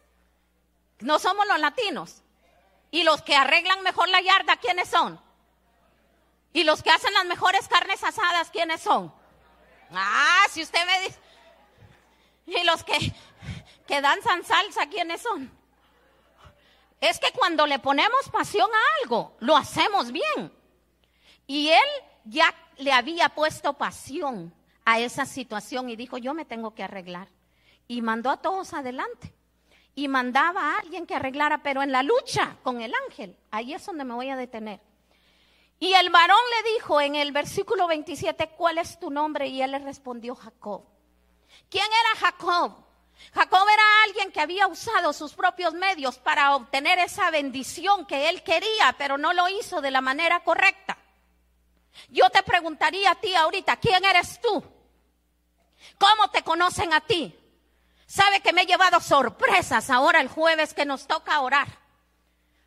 No 0.98 1.20
somos 1.20 1.46
los 1.46 1.60
latinos. 1.60 2.24
¿Y 2.90 3.04
los 3.04 3.22
que 3.22 3.36
arreglan 3.36 3.84
mejor 3.84 4.08
la 4.08 4.20
yarda, 4.20 4.56
quiénes 4.56 4.88
son? 4.88 5.22
¿Y 6.52 6.64
los 6.64 6.82
que 6.82 6.90
hacen 6.90 7.14
las 7.14 7.24
mejores 7.26 7.68
carnes 7.68 8.02
asadas, 8.02 8.50
quiénes 8.50 8.80
son? 8.80 9.14
Ah, 9.92 10.44
si 10.50 10.60
usted 10.60 10.84
me 10.84 11.02
dice. 11.02 11.20
¿Y 12.46 12.64
los 12.64 12.82
que, 12.82 12.98
que 13.86 14.00
danzan 14.00 14.44
salsa, 14.44 14.88
quiénes 14.88 15.22
son? 15.22 15.56
Es 17.00 17.20
que 17.20 17.30
cuando 17.30 17.64
le 17.64 17.78
ponemos 17.78 18.28
pasión 18.32 18.68
a 18.74 19.02
algo, 19.04 19.36
lo 19.38 19.56
hacemos 19.56 20.10
bien. 20.10 20.52
Y 21.46 21.68
él 21.68 21.88
ya 22.24 22.52
le 22.78 22.90
había 22.90 23.28
puesto 23.28 23.74
pasión 23.74 24.57
a 24.88 24.98
esa 25.00 25.26
situación 25.26 25.90
y 25.90 25.96
dijo, 25.96 26.16
yo 26.16 26.32
me 26.32 26.46
tengo 26.46 26.74
que 26.74 26.82
arreglar. 26.82 27.28
Y 27.86 28.00
mandó 28.00 28.30
a 28.30 28.38
todos 28.38 28.72
adelante. 28.72 29.34
Y 29.94 30.08
mandaba 30.08 30.62
a 30.62 30.78
alguien 30.78 31.06
que 31.06 31.14
arreglara, 31.14 31.62
pero 31.62 31.82
en 31.82 31.92
la 31.92 32.02
lucha 32.02 32.56
con 32.62 32.80
el 32.80 32.94
ángel, 33.06 33.36
ahí 33.50 33.74
es 33.74 33.84
donde 33.84 34.04
me 34.04 34.14
voy 34.14 34.30
a 34.30 34.36
detener. 34.36 34.80
Y 35.78 35.92
el 35.92 36.08
varón 36.08 36.38
le 36.56 36.72
dijo 36.72 37.02
en 37.02 37.16
el 37.16 37.32
versículo 37.32 37.86
27, 37.86 38.48
¿cuál 38.56 38.78
es 38.78 38.98
tu 38.98 39.10
nombre? 39.10 39.48
Y 39.48 39.60
él 39.60 39.72
le 39.72 39.78
respondió 39.78 40.34
Jacob. 40.34 40.84
¿Quién 41.68 41.84
era 41.84 42.20
Jacob? 42.20 42.82
Jacob 43.34 43.68
era 43.70 43.82
alguien 44.06 44.32
que 44.32 44.40
había 44.40 44.68
usado 44.68 45.12
sus 45.12 45.34
propios 45.34 45.74
medios 45.74 46.18
para 46.18 46.56
obtener 46.56 46.98
esa 46.98 47.30
bendición 47.30 48.06
que 48.06 48.30
él 48.30 48.42
quería, 48.42 48.94
pero 48.96 49.18
no 49.18 49.34
lo 49.34 49.50
hizo 49.50 49.82
de 49.82 49.90
la 49.90 50.00
manera 50.00 50.42
correcta. 50.44 50.96
Yo 52.08 52.30
te 52.30 52.42
preguntaría 52.42 53.10
a 53.10 53.16
ti 53.16 53.34
ahorita, 53.34 53.76
¿quién 53.76 54.02
eres 54.02 54.40
tú? 54.40 54.77
¿Cómo 55.98 56.30
te 56.30 56.42
conocen 56.42 56.92
a 56.92 57.00
ti? 57.00 57.34
Sabe 58.06 58.40
que 58.40 58.52
me 58.52 58.62
he 58.62 58.66
llevado 58.66 59.00
sorpresas 59.00 59.90
ahora 59.90 60.20
el 60.20 60.28
jueves 60.28 60.74
que 60.74 60.86
nos 60.86 61.06
toca 61.06 61.40
orar. 61.40 61.68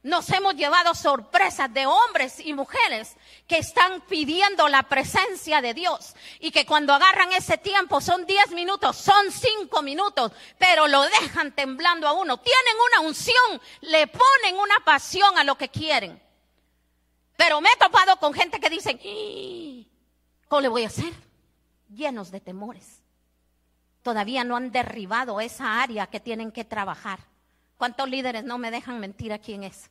Nos 0.04 0.30
hemos 0.32 0.56
llevado 0.56 0.96
sorpresas 0.96 1.72
de 1.72 1.86
hombres 1.86 2.40
y 2.40 2.54
mujeres 2.54 3.16
que 3.48 3.60
están 3.60 4.02
pidiendo 4.02 4.68
la 4.68 4.84
presencia 4.84 5.62
de 5.62 5.76
Dios 5.76 6.16
y 6.40 6.50
que 6.50 6.66
cuando 6.66 6.94
agarran 6.94 7.32
ese 7.34 7.60
tiempo 7.60 8.02
son 8.02 8.26
10 8.26 8.52
minutos, 8.52 8.98
son 8.98 9.32
5 9.32 9.82
minutos, 9.84 10.32
pero 10.58 10.88
lo 10.88 11.04
dejan 11.04 11.54
temblando 11.54 12.08
a 12.08 12.14
uno. 12.14 12.40
Tienen 12.40 12.76
una 12.92 13.08
unción, 13.08 13.62
le 13.82 14.08
ponen 14.08 14.58
una 14.60 14.78
pasión 14.84 15.38
a 15.38 15.44
lo 15.44 15.56
que 15.56 15.70
quieren. 15.70 16.20
Pero 17.38 17.62
me 17.62 17.70
he 17.70 17.78
topado 17.78 18.18
con 18.18 18.34
gente 18.34 18.60
que 18.60 18.70
dicen, 18.72 19.00
¿cómo 20.48 20.62
le 20.62 20.68
voy 20.68 20.84
a 20.84 20.88
hacer? 20.88 21.14
Llenos 21.90 22.32
de 22.32 22.40
temores. 22.40 23.01
Todavía 24.02 24.44
no 24.44 24.56
han 24.56 24.72
derribado 24.72 25.40
esa 25.42 25.82
área 25.82 26.08
que 26.08 26.20
tienen 26.20 26.52
que 26.52 26.66
trabajar. 26.66 27.20
¿Cuántos 27.78 28.10
líderes 28.10 28.44
no 28.44 28.58
me 28.58 28.72
dejan 28.72 29.00
mentir 29.00 29.34
aquí 29.34 29.54
en 29.54 29.64
eso? 29.64 29.90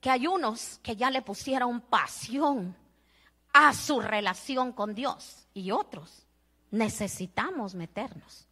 Que 0.00 0.10
hay 0.10 0.26
unos 0.26 0.78
que 0.82 0.96
ya 0.96 1.10
le 1.10 1.22
pusieron 1.22 1.80
pasión 1.80 2.76
a 3.52 3.72
su 3.72 4.00
relación 4.00 4.72
con 4.72 4.94
Dios 4.94 5.46
y 5.54 5.70
otros 5.70 6.26
necesitamos 6.70 7.74
meternos. 7.74 8.46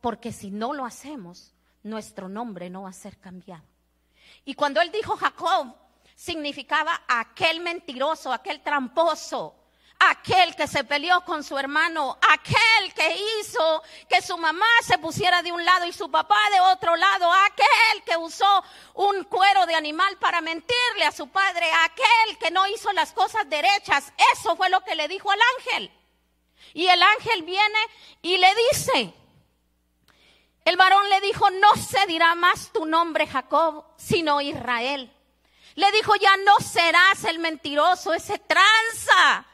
Porque 0.00 0.32
si 0.32 0.50
no 0.50 0.72
lo 0.72 0.84
hacemos, 0.84 1.54
nuestro 1.82 2.28
nombre 2.28 2.68
no 2.68 2.82
va 2.82 2.90
a 2.90 2.92
ser 2.92 3.18
cambiado. 3.18 3.64
Y 4.44 4.54
cuando 4.54 4.80
él 4.80 4.90
dijo 4.90 5.16
Jacob, 5.16 5.74
significaba 6.14 7.02
aquel 7.08 7.60
mentiroso, 7.60 8.32
aquel 8.32 8.62
tramposo, 8.62 9.54
aquel 10.10 10.56
que 10.56 10.66
se 10.66 10.84
peleó 10.84 11.24
con 11.24 11.44
su 11.44 11.56
hermano, 11.56 12.18
aquel 12.20 12.94
que 12.94 13.16
hizo 13.40 13.82
que 14.08 14.20
su 14.22 14.36
mamá 14.36 14.66
se 14.84 14.98
pusiera 14.98 15.42
de 15.42 15.52
un 15.52 15.64
lado 15.64 15.86
y 15.86 15.92
su 15.92 16.10
papá 16.10 16.38
de 16.52 16.60
otro 16.60 16.96
lado, 16.96 17.30
aquel 17.32 18.02
que 18.04 18.16
usó 18.16 18.64
un 18.94 19.24
cuero 19.24 19.66
de 19.66 19.74
animal 19.74 20.16
para 20.18 20.40
mentirle 20.40 21.04
a 21.06 21.12
su 21.12 21.28
padre, 21.28 21.70
aquel 21.84 22.38
que 22.38 22.50
no 22.50 22.66
hizo 22.66 22.92
las 22.92 23.12
cosas 23.12 23.48
derechas. 23.48 24.12
Eso 24.32 24.56
fue 24.56 24.68
lo 24.70 24.82
que 24.82 24.94
le 24.94 25.08
dijo 25.08 25.30
al 25.30 25.40
ángel. 25.58 25.92
Y 26.74 26.86
el 26.86 27.02
ángel 27.02 27.42
viene 27.42 27.78
y 28.22 28.38
le 28.38 28.48
dice, 28.70 29.14
el 30.64 30.76
varón 30.76 31.08
le 31.10 31.20
dijo, 31.20 31.50
no 31.50 31.74
se 31.76 32.06
dirá 32.06 32.34
más 32.34 32.72
tu 32.72 32.86
nombre 32.86 33.26
Jacob, 33.26 33.84
sino 33.96 34.40
Israel. 34.40 35.12
Le 35.74 35.92
dijo, 35.92 36.14
ya 36.16 36.36
no 36.38 36.56
serás 36.58 37.24
el 37.24 37.38
mentiroso, 37.38 38.12
ese 38.12 38.38
tranza 38.38 39.46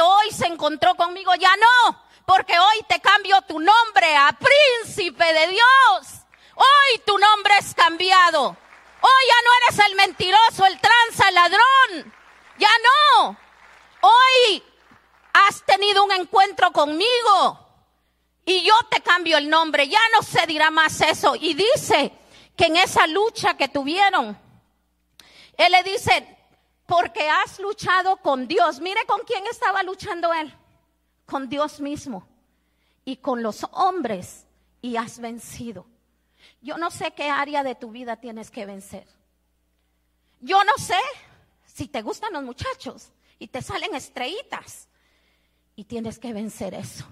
hoy 0.00 0.30
se 0.30 0.46
encontró 0.46 0.94
conmigo, 0.94 1.34
ya 1.34 1.54
no, 1.56 2.02
porque 2.26 2.58
hoy 2.58 2.84
te 2.88 3.00
cambio 3.00 3.40
tu 3.42 3.58
nombre 3.58 4.16
a 4.16 4.30
príncipe 4.32 5.24
de 5.24 5.48
Dios. 5.48 6.22
Hoy 6.54 6.98
tu 7.04 7.18
nombre 7.18 7.54
es 7.58 7.74
cambiado. 7.74 8.56
Hoy 9.00 9.22
ya 9.28 9.42
no 9.44 9.50
eres 9.66 9.86
el 9.86 9.96
mentiroso, 9.96 10.66
el 10.66 10.78
tranza, 10.80 11.28
el 11.28 11.34
ladrón. 11.34 12.14
Ya 12.58 12.70
no. 13.18 13.36
Hoy 14.02 14.62
has 15.32 15.62
tenido 15.64 16.04
un 16.04 16.12
encuentro 16.12 16.70
conmigo 16.72 17.58
y 18.44 18.62
yo 18.62 18.74
te 18.90 19.00
cambio 19.00 19.38
el 19.38 19.48
nombre. 19.48 19.88
Ya 19.88 20.00
no 20.14 20.22
se 20.22 20.46
dirá 20.46 20.70
más 20.70 21.00
eso. 21.00 21.34
Y 21.34 21.54
dice 21.54 22.12
que 22.56 22.66
en 22.66 22.76
esa 22.76 23.06
lucha 23.06 23.56
que 23.56 23.68
tuvieron, 23.68 24.38
él 25.56 25.72
le 25.72 25.82
dice, 25.82 26.41
porque 26.92 27.26
has 27.26 27.58
luchado 27.58 28.18
con 28.18 28.46
Dios. 28.46 28.78
Mire 28.78 29.06
con 29.06 29.20
quién 29.26 29.46
estaba 29.46 29.82
luchando 29.82 30.30
él. 30.34 30.54
Con 31.24 31.48
Dios 31.48 31.80
mismo 31.80 32.28
y 33.06 33.16
con 33.16 33.42
los 33.42 33.66
hombres 33.72 34.46
y 34.82 34.96
has 34.96 35.18
vencido. 35.18 35.86
Yo 36.60 36.76
no 36.76 36.90
sé 36.90 37.12
qué 37.12 37.30
área 37.30 37.62
de 37.62 37.74
tu 37.74 37.92
vida 37.92 38.16
tienes 38.16 38.50
que 38.50 38.66
vencer. 38.66 39.06
Yo 40.40 40.62
no 40.64 40.72
sé 40.76 40.98
si 41.64 41.88
te 41.88 42.02
gustan 42.02 42.34
los 42.34 42.42
muchachos 42.42 43.10
y 43.38 43.48
te 43.48 43.62
salen 43.62 43.94
estrellitas 43.94 44.86
y 45.74 45.84
tienes 45.84 46.18
que 46.18 46.34
vencer 46.34 46.74
eso. 46.74 47.06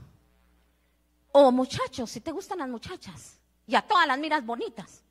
O 1.32 1.50
muchachos, 1.50 2.10
si 2.10 2.20
te 2.20 2.32
gustan 2.32 2.58
las 2.58 2.68
muchachas 2.68 3.38
y 3.66 3.74
a 3.76 3.80
todas 3.80 4.06
las 4.06 4.18
miras 4.18 4.44
bonitas 4.44 5.02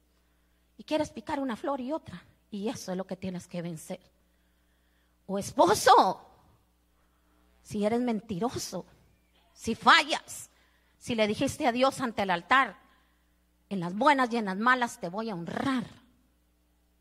y 0.78 0.84
quieres 0.84 1.10
picar 1.10 1.40
una 1.40 1.56
flor 1.56 1.82
y 1.82 1.92
otra 1.92 2.24
y 2.52 2.70
eso 2.70 2.92
es 2.92 2.98
lo 2.98 3.08
que 3.08 3.16
tienes 3.16 3.48
que 3.48 3.64
vencer 3.64 4.19
o 5.30 5.38
esposo, 5.38 6.20
si 7.62 7.86
eres 7.86 8.02
mentiroso, 8.02 8.84
si 9.54 9.76
fallas, 9.76 10.50
si 10.98 11.14
le 11.14 11.28
dijiste 11.28 11.68
a 11.68 11.72
Dios 11.72 12.02
ante 12.02 12.24
el 12.24 12.32
altar, 12.32 12.76
en 13.70 13.80
las 13.80 13.96
buenas 13.96 14.34
y 14.34 14.38
en 14.38 14.46
las 14.46 14.58
malas 14.58 15.00
te 15.00 15.08
voy 15.08 15.30
a 15.30 15.36
honrar, 15.36 15.86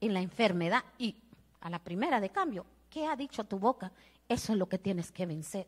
en 0.02 0.12
la 0.12 0.20
enfermedad 0.20 0.84
y 0.98 1.16
a 1.60 1.70
la 1.70 1.78
primera 1.78 2.20
de 2.20 2.28
cambio, 2.28 2.66
¿qué 2.90 3.06
ha 3.06 3.16
dicho 3.16 3.44
tu 3.44 3.58
boca? 3.58 3.90
Eso 4.28 4.52
es 4.52 4.58
lo 4.58 4.68
que 4.68 4.78
tienes 4.78 5.10
que 5.10 5.24
vencer. 5.24 5.66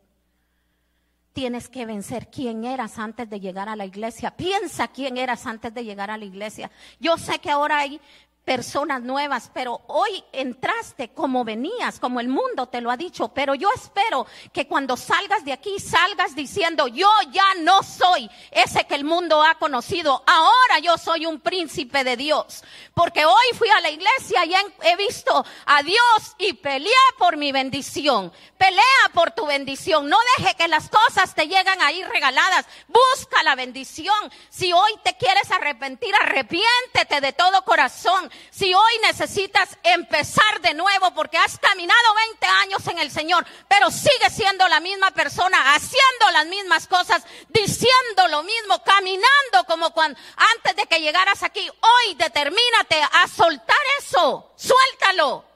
Tienes 1.32 1.70
que 1.70 1.86
vencer 1.86 2.28
quién 2.30 2.64
eras 2.64 2.98
antes 2.98 3.30
de 3.30 3.40
llegar 3.40 3.70
a 3.70 3.76
la 3.76 3.86
iglesia. 3.86 4.36
Piensa 4.36 4.88
quién 4.88 5.16
eras 5.16 5.46
antes 5.46 5.72
de 5.72 5.84
llegar 5.84 6.10
a 6.10 6.18
la 6.18 6.26
iglesia. 6.26 6.70
Yo 6.98 7.16
sé 7.16 7.38
que 7.38 7.50
ahora 7.50 7.78
hay 7.78 8.00
personas 8.44 9.02
nuevas, 9.02 9.50
pero 9.52 9.82
hoy 9.86 10.24
entraste 10.32 11.10
como 11.10 11.44
venías, 11.44 12.00
como 12.00 12.20
el 12.20 12.28
mundo 12.28 12.66
te 12.66 12.80
lo 12.80 12.90
ha 12.90 12.96
dicho, 12.96 13.28
pero 13.28 13.54
yo 13.54 13.68
espero 13.74 14.26
que 14.52 14.66
cuando 14.66 14.96
salgas 14.96 15.44
de 15.44 15.52
aquí 15.52 15.78
salgas 15.78 16.34
diciendo, 16.34 16.88
yo 16.88 17.08
ya 17.30 17.54
no 17.60 17.82
soy 17.82 18.28
ese 18.50 18.84
que 18.86 18.94
el 18.94 19.04
mundo 19.04 19.42
ha 19.42 19.56
conocido, 19.56 20.24
ahora 20.26 20.78
yo 20.82 20.96
soy 20.98 21.26
un 21.26 21.40
príncipe 21.40 22.02
de 22.02 22.16
Dios, 22.16 22.64
porque 22.94 23.24
hoy 23.24 23.46
fui 23.56 23.68
a 23.68 23.80
la 23.80 23.90
iglesia 23.90 24.44
y 24.46 24.54
he 24.86 24.96
visto 24.96 25.44
a 25.66 25.82
Dios 25.82 26.34
y 26.38 26.54
peleé 26.54 26.90
por 27.18 27.36
mi 27.36 27.52
bendición, 27.52 28.32
pelea 28.56 29.10
por 29.12 29.30
tu 29.32 29.46
bendición, 29.46 30.08
no 30.08 30.18
deje 30.38 30.54
que 30.56 30.68
las 30.68 30.88
cosas 30.88 31.34
te 31.34 31.46
lleguen 31.46 31.80
ahí 31.82 32.02
regaladas, 32.04 32.66
busca 32.88 33.42
la 33.42 33.54
bendición, 33.54 34.16
si 34.48 34.72
hoy 34.72 34.92
te 35.04 35.16
quieres 35.16 35.50
arrepentir, 35.50 36.14
arrepiéntete 36.22 37.20
de 37.20 37.32
todo 37.32 37.62
corazón, 37.64 38.29
si 38.50 38.74
hoy 38.74 38.92
necesitas 39.02 39.78
empezar 39.82 40.60
de 40.60 40.74
nuevo 40.74 41.12
porque 41.14 41.38
has 41.38 41.58
caminado 41.58 42.14
20 42.28 42.46
años 42.46 42.86
en 42.88 42.98
el 42.98 43.10
Señor, 43.10 43.46
pero 43.68 43.90
sigues 43.90 44.32
siendo 44.34 44.66
la 44.68 44.80
misma 44.80 45.10
persona, 45.10 45.74
haciendo 45.74 46.30
las 46.32 46.46
mismas 46.46 46.86
cosas, 46.86 47.22
diciendo 47.48 48.28
lo 48.28 48.42
mismo, 48.42 48.82
caminando 48.84 49.64
como 49.66 49.90
cuando 49.92 50.18
antes 50.36 50.76
de 50.76 50.86
que 50.86 51.00
llegaras 51.00 51.42
aquí, 51.42 51.68
hoy 51.68 52.14
determínate 52.14 53.00
a 53.12 53.28
soltar 53.28 53.76
eso. 53.98 54.52
Suéltalo. 54.56 55.50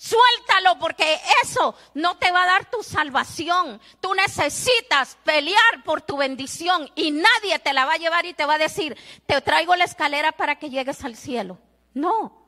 Suéltalo 0.00 0.78
porque 0.78 1.20
eso 1.42 1.74
no 1.92 2.16
te 2.16 2.32
va 2.32 2.44
a 2.44 2.46
dar 2.46 2.70
tu 2.70 2.82
salvación. 2.82 3.78
Tú 4.00 4.14
necesitas 4.14 5.18
pelear 5.24 5.84
por 5.84 6.00
tu 6.00 6.16
bendición 6.16 6.90
y 6.94 7.10
nadie 7.10 7.58
te 7.58 7.74
la 7.74 7.84
va 7.84 7.92
a 7.92 7.98
llevar 7.98 8.24
y 8.24 8.32
te 8.32 8.46
va 8.46 8.54
a 8.54 8.58
decir, 8.58 8.96
te 9.26 9.42
traigo 9.42 9.76
la 9.76 9.84
escalera 9.84 10.32
para 10.32 10.58
que 10.58 10.70
llegues 10.70 11.04
al 11.04 11.16
cielo. 11.16 11.58
No. 11.94 12.46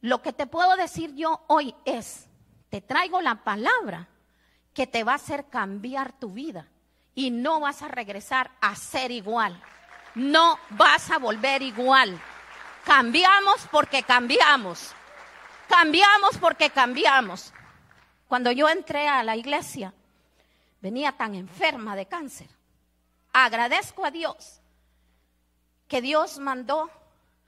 Lo 0.00 0.20
que 0.22 0.32
te 0.32 0.46
puedo 0.46 0.76
decir 0.76 1.14
yo 1.14 1.44
hoy 1.46 1.74
es, 1.84 2.28
te 2.68 2.80
traigo 2.80 3.20
la 3.20 3.42
palabra 3.44 4.08
que 4.74 4.86
te 4.86 5.04
va 5.04 5.12
a 5.12 5.16
hacer 5.16 5.46
cambiar 5.46 6.12
tu 6.12 6.30
vida 6.32 6.68
y 7.14 7.30
no 7.30 7.60
vas 7.60 7.82
a 7.82 7.88
regresar 7.88 8.50
a 8.60 8.74
ser 8.74 9.10
igual. 9.10 9.60
No 10.14 10.58
vas 10.70 11.10
a 11.10 11.18
volver 11.18 11.62
igual. 11.62 12.20
Cambiamos 12.84 13.66
porque 13.70 14.02
cambiamos. 14.02 14.92
Cambiamos 15.68 16.36
porque 16.38 16.70
cambiamos. 16.70 17.52
Cuando 18.28 18.52
yo 18.52 18.68
entré 18.68 19.08
a 19.08 19.22
la 19.22 19.36
iglesia, 19.36 19.94
venía 20.80 21.12
tan 21.12 21.34
enferma 21.34 21.96
de 21.96 22.06
cáncer. 22.06 22.48
Agradezco 23.32 24.04
a 24.04 24.10
Dios 24.10 24.60
que 25.88 26.00
Dios 26.00 26.38
mandó 26.38 26.90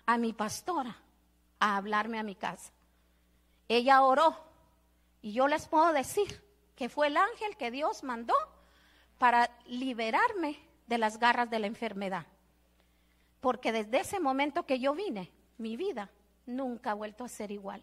a 0.07 0.17
mi 0.19 0.33
pastora 0.33 0.97
a 1.59 1.77
hablarme 1.77 2.19
a 2.19 2.23
mi 2.23 2.35
casa. 2.35 2.73
Ella 3.69 4.03
oró 4.03 4.37
y 5.21 5.33
yo 5.33 5.49
les 5.49 5.67
puedo 5.67 5.93
decir 5.93 6.43
que 6.77 6.89
fue 6.89 7.09
el 7.09 7.17
ángel 7.17 7.57
que 7.57 7.71
Dios 7.71 8.05
mandó 8.05 8.35
para 9.19 9.51
liberarme 9.67 10.59
de 10.87 10.99
las 10.99 11.19
garras 11.19 11.51
de 11.51 11.59
la 11.59 11.67
enfermedad. 11.67 12.27
Porque 13.41 13.73
desde 13.73 14.01
ese 14.01 14.21
momento 14.21 14.67
que 14.67 14.79
yo 14.79 14.95
vine, 14.95 15.31
mi 15.59 15.77
vida 15.77 16.11
nunca 16.45 16.93
ha 16.93 16.95
vuelto 16.95 17.25
a 17.25 17.29
ser 17.29 17.51
igual. 17.51 17.83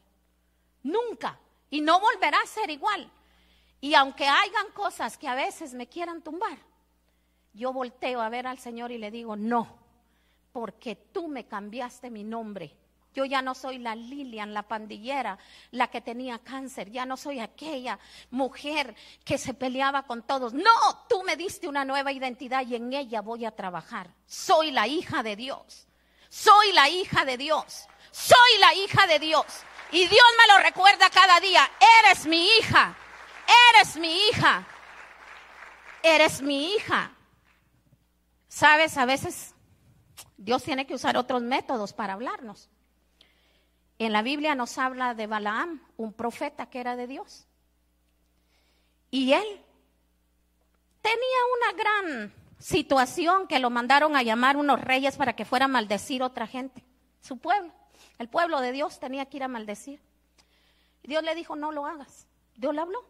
Nunca. 0.84 1.40
Y 1.70 1.82
no 1.82 2.00
volverá 2.00 2.40
a 2.40 2.48
ser 2.48 2.70
igual. 2.70 3.10
Y 3.82 3.96
aunque 3.96 4.28
hayan 4.28 4.72
cosas 4.74 5.18
que 5.18 5.28
a 5.28 5.36
veces 5.36 5.74
me 5.74 5.88
quieran 5.88 6.22
tumbar, 6.22 6.58
yo 7.54 7.74
volteo 7.74 8.22
a 8.22 8.30
ver 8.30 8.48
al 8.48 8.60
Señor 8.60 8.92
y 8.92 8.98
le 8.98 9.12
digo, 9.12 9.36
no, 9.36 9.83
porque 10.54 10.96
tú 10.96 11.28
me 11.28 11.46
cambiaste 11.48 12.10
mi 12.10 12.24
nombre. 12.24 12.78
Yo 13.14 13.26
ya 13.26 13.42
no 13.42 13.54
soy 13.54 13.78
la 13.78 13.96
Lilian, 13.96 14.54
la 14.54 14.64
pandillera, 14.64 15.38
la 15.72 15.88
que 15.88 16.02
tenía 16.02 16.40
cáncer. 16.40 16.90
Ya 16.90 17.06
no 17.06 17.16
soy 17.16 17.40
aquella 17.40 18.00
mujer 18.32 18.96
que 19.24 19.38
se 19.38 19.54
peleaba 19.54 20.04
con 20.04 20.24
todos. 20.24 20.54
No, 20.54 20.72
tú 21.08 21.22
me 21.24 21.36
diste 21.36 21.68
una 21.68 21.86
nueva 21.86 22.12
identidad 22.12 22.66
y 22.66 22.76
en 22.76 22.92
ella 22.94 23.22
voy 23.22 23.46
a 23.46 23.52
trabajar. 23.52 24.10
Soy 24.26 24.72
la 24.72 24.88
hija 24.88 25.22
de 25.22 25.36
Dios. 25.36 25.88
Soy 26.30 26.72
la 26.74 26.90
hija 26.90 27.26
de 27.26 27.38
Dios. 27.38 27.88
Soy 28.12 28.60
la 28.60 28.74
hija 28.74 29.06
de 29.06 29.20
Dios. 29.20 29.46
Y 29.92 30.08
Dios 30.08 30.26
me 30.40 30.54
lo 30.54 30.64
recuerda 30.64 31.10
cada 31.12 31.40
día. 31.40 31.70
Eres 32.04 32.26
mi 32.26 32.48
hija. 32.58 32.96
Eres 33.76 33.96
mi 33.98 34.28
hija. 34.30 34.66
Eres 36.02 36.42
mi 36.42 36.74
hija. 36.74 37.12
Sabes, 38.48 38.98
a 38.98 39.06
veces 39.06 39.53
Dios 40.38 40.64
tiene 40.64 40.86
que 40.86 40.96
usar 40.96 41.18
otros 41.18 41.42
métodos 41.42 41.94
para 41.94 42.14
hablarnos. 42.14 42.70
En 44.00 44.12
la 44.12 44.22
Biblia 44.22 44.56
nos 44.56 44.78
habla 44.78 45.14
de 45.14 45.28
Balaam, 45.28 45.82
un 45.98 46.14
profeta 46.14 46.66
que 46.66 46.80
era 46.80 46.96
de 46.96 47.08
Dios. 47.08 47.46
Y 49.12 49.34
él 49.34 49.62
tenía 51.02 51.38
una 51.58 51.84
gran 51.84 52.34
situación 52.60 53.48
que 53.48 53.60
lo 53.60 53.70
mandaron 53.70 54.16
a 54.16 54.24
llamar 54.24 54.58
unos 54.58 54.82
reyes 54.82 55.18
para 55.18 55.36
que 55.36 55.46
fuera 55.46 55.66
a 55.66 55.68
maldecir 55.68 56.24
otra 56.24 56.48
gente, 56.48 56.84
su 57.22 57.38
pueblo. 57.38 57.72
El 58.18 58.30
pueblo 58.30 58.62
de 58.62 58.72
Dios 58.72 59.00
tenía 59.00 59.26
que 59.26 59.38
ir 59.38 59.44
a 59.44 59.48
maldecir. 59.48 60.02
Dios 61.04 61.24
le 61.24 61.36
dijo, 61.36 61.56
no 61.56 61.72
lo 61.72 61.86
hagas. 61.86 62.26
Dios 62.56 62.74
le 62.74 62.82
habló. 62.82 63.06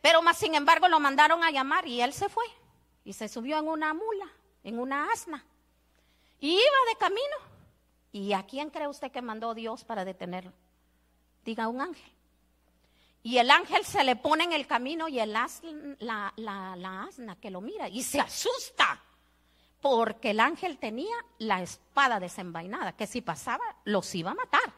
Pero 0.00 0.22
más 0.22 0.36
sin 0.36 0.54
embargo 0.54 0.88
lo 0.88 1.00
mandaron 1.00 1.42
a 1.42 1.50
llamar 1.50 1.86
y 1.86 2.00
él 2.00 2.12
se 2.12 2.28
fue 2.28 2.44
y 3.04 3.14
se 3.14 3.28
subió 3.28 3.58
en 3.58 3.68
una 3.68 3.94
mula, 3.94 4.26
en 4.64 4.78
una 4.78 5.10
asna. 5.12 5.44
Y 6.40 6.52
iba 6.52 6.60
de 6.88 6.98
camino. 6.98 7.36
¿Y 8.12 8.32
a 8.32 8.44
quién 8.44 8.70
cree 8.70 8.88
usted 8.88 9.10
que 9.10 9.22
mandó 9.22 9.54
Dios 9.54 9.84
para 9.84 10.04
detenerlo? 10.04 10.52
Diga 11.44 11.68
un 11.68 11.80
ángel. 11.80 12.12
Y 13.22 13.38
el 13.38 13.50
ángel 13.50 13.84
se 13.84 14.04
le 14.04 14.16
pone 14.16 14.44
en 14.44 14.52
el 14.52 14.66
camino 14.66 15.08
y 15.08 15.18
el 15.18 15.32
la, 15.32 16.32
la 16.36 17.02
asna 17.02 17.36
que 17.36 17.50
lo 17.50 17.60
mira 17.60 17.88
y 17.88 18.02
se 18.02 18.20
asusta. 18.20 19.02
Porque 19.80 20.30
el 20.30 20.40
ángel 20.40 20.78
tenía 20.78 21.14
la 21.38 21.62
espada 21.62 22.18
desenvainada, 22.18 22.92
que 22.92 23.06
si 23.06 23.20
pasaba 23.20 23.64
los 23.84 24.14
iba 24.14 24.30
a 24.30 24.34
matar. 24.34 24.72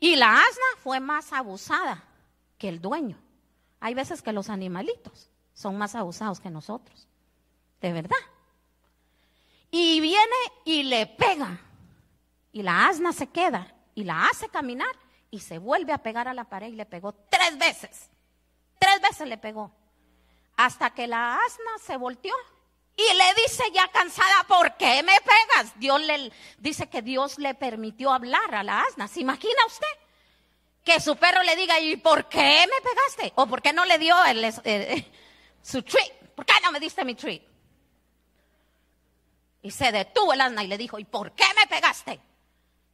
Y 0.00 0.16
la 0.16 0.34
asna 0.34 0.82
fue 0.82 1.00
más 1.00 1.32
abusada 1.32 2.04
que 2.58 2.68
el 2.68 2.80
dueño. 2.80 3.18
Hay 3.80 3.94
veces 3.94 4.22
que 4.22 4.32
los 4.32 4.50
animalitos 4.50 5.30
son 5.54 5.76
más 5.76 5.94
abusados 5.94 6.40
que 6.40 6.50
nosotros. 6.50 7.08
De 7.80 7.92
verdad. 7.92 8.16
Y 9.70 10.00
viene 10.00 10.36
y 10.64 10.82
le 10.84 11.06
pega. 11.06 11.60
Y 12.52 12.62
la 12.62 12.86
asna 12.86 13.12
se 13.12 13.28
queda 13.28 13.74
y 13.94 14.04
la 14.04 14.26
hace 14.26 14.48
caminar 14.48 14.94
y 15.30 15.40
se 15.40 15.58
vuelve 15.58 15.92
a 15.92 15.98
pegar 15.98 16.28
a 16.28 16.34
la 16.34 16.44
pared 16.44 16.68
y 16.68 16.76
le 16.76 16.86
pegó 16.86 17.12
tres 17.12 17.58
veces. 17.58 18.10
Tres 18.78 19.00
veces 19.00 19.28
le 19.28 19.38
pegó. 19.38 19.72
Hasta 20.56 20.90
que 20.90 21.06
la 21.06 21.34
asna 21.34 21.70
se 21.84 21.96
volteó 21.96 22.34
y 22.96 23.14
le 23.14 23.42
dice 23.42 23.62
ya 23.72 23.86
cansada, 23.88 24.44
¿por 24.48 24.76
qué 24.76 25.02
me 25.04 25.14
pegas? 25.20 25.78
Dios 25.78 26.00
le 26.00 26.32
dice 26.58 26.88
que 26.88 27.00
Dios 27.00 27.38
le 27.38 27.54
permitió 27.54 28.12
hablar 28.12 28.54
a 28.54 28.64
la 28.64 28.80
asna. 28.80 29.06
¿Se 29.06 29.20
imagina 29.20 29.66
usted? 29.66 29.86
Que 30.84 30.98
su 31.00 31.14
perro 31.16 31.42
le 31.44 31.54
diga, 31.54 31.78
¿y 31.78 31.96
por 31.96 32.28
qué 32.28 32.66
me 32.66 32.90
pegaste? 32.90 33.32
¿O 33.36 33.46
por 33.46 33.62
qué 33.62 33.72
no 33.72 33.84
le 33.84 33.98
dio 33.98 34.16
eh, 34.64 35.12
su 35.62 35.82
treat? 35.82 36.10
¿Por 36.34 36.44
qué 36.44 36.54
no 36.62 36.72
me 36.72 36.80
diste 36.80 37.04
mi 37.04 37.14
treat? 37.14 37.42
Y 39.62 39.70
se 39.70 39.92
detuvo 39.92 40.32
el 40.32 40.40
asna 40.40 40.64
y 40.64 40.68
le 40.68 40.78
dijo, 40.78 40.98
¿y 40.98 41.04
por 41.04 41.32
qué 41.32 41.44
me 41.60 41.66
pegaste? 41.66 42.20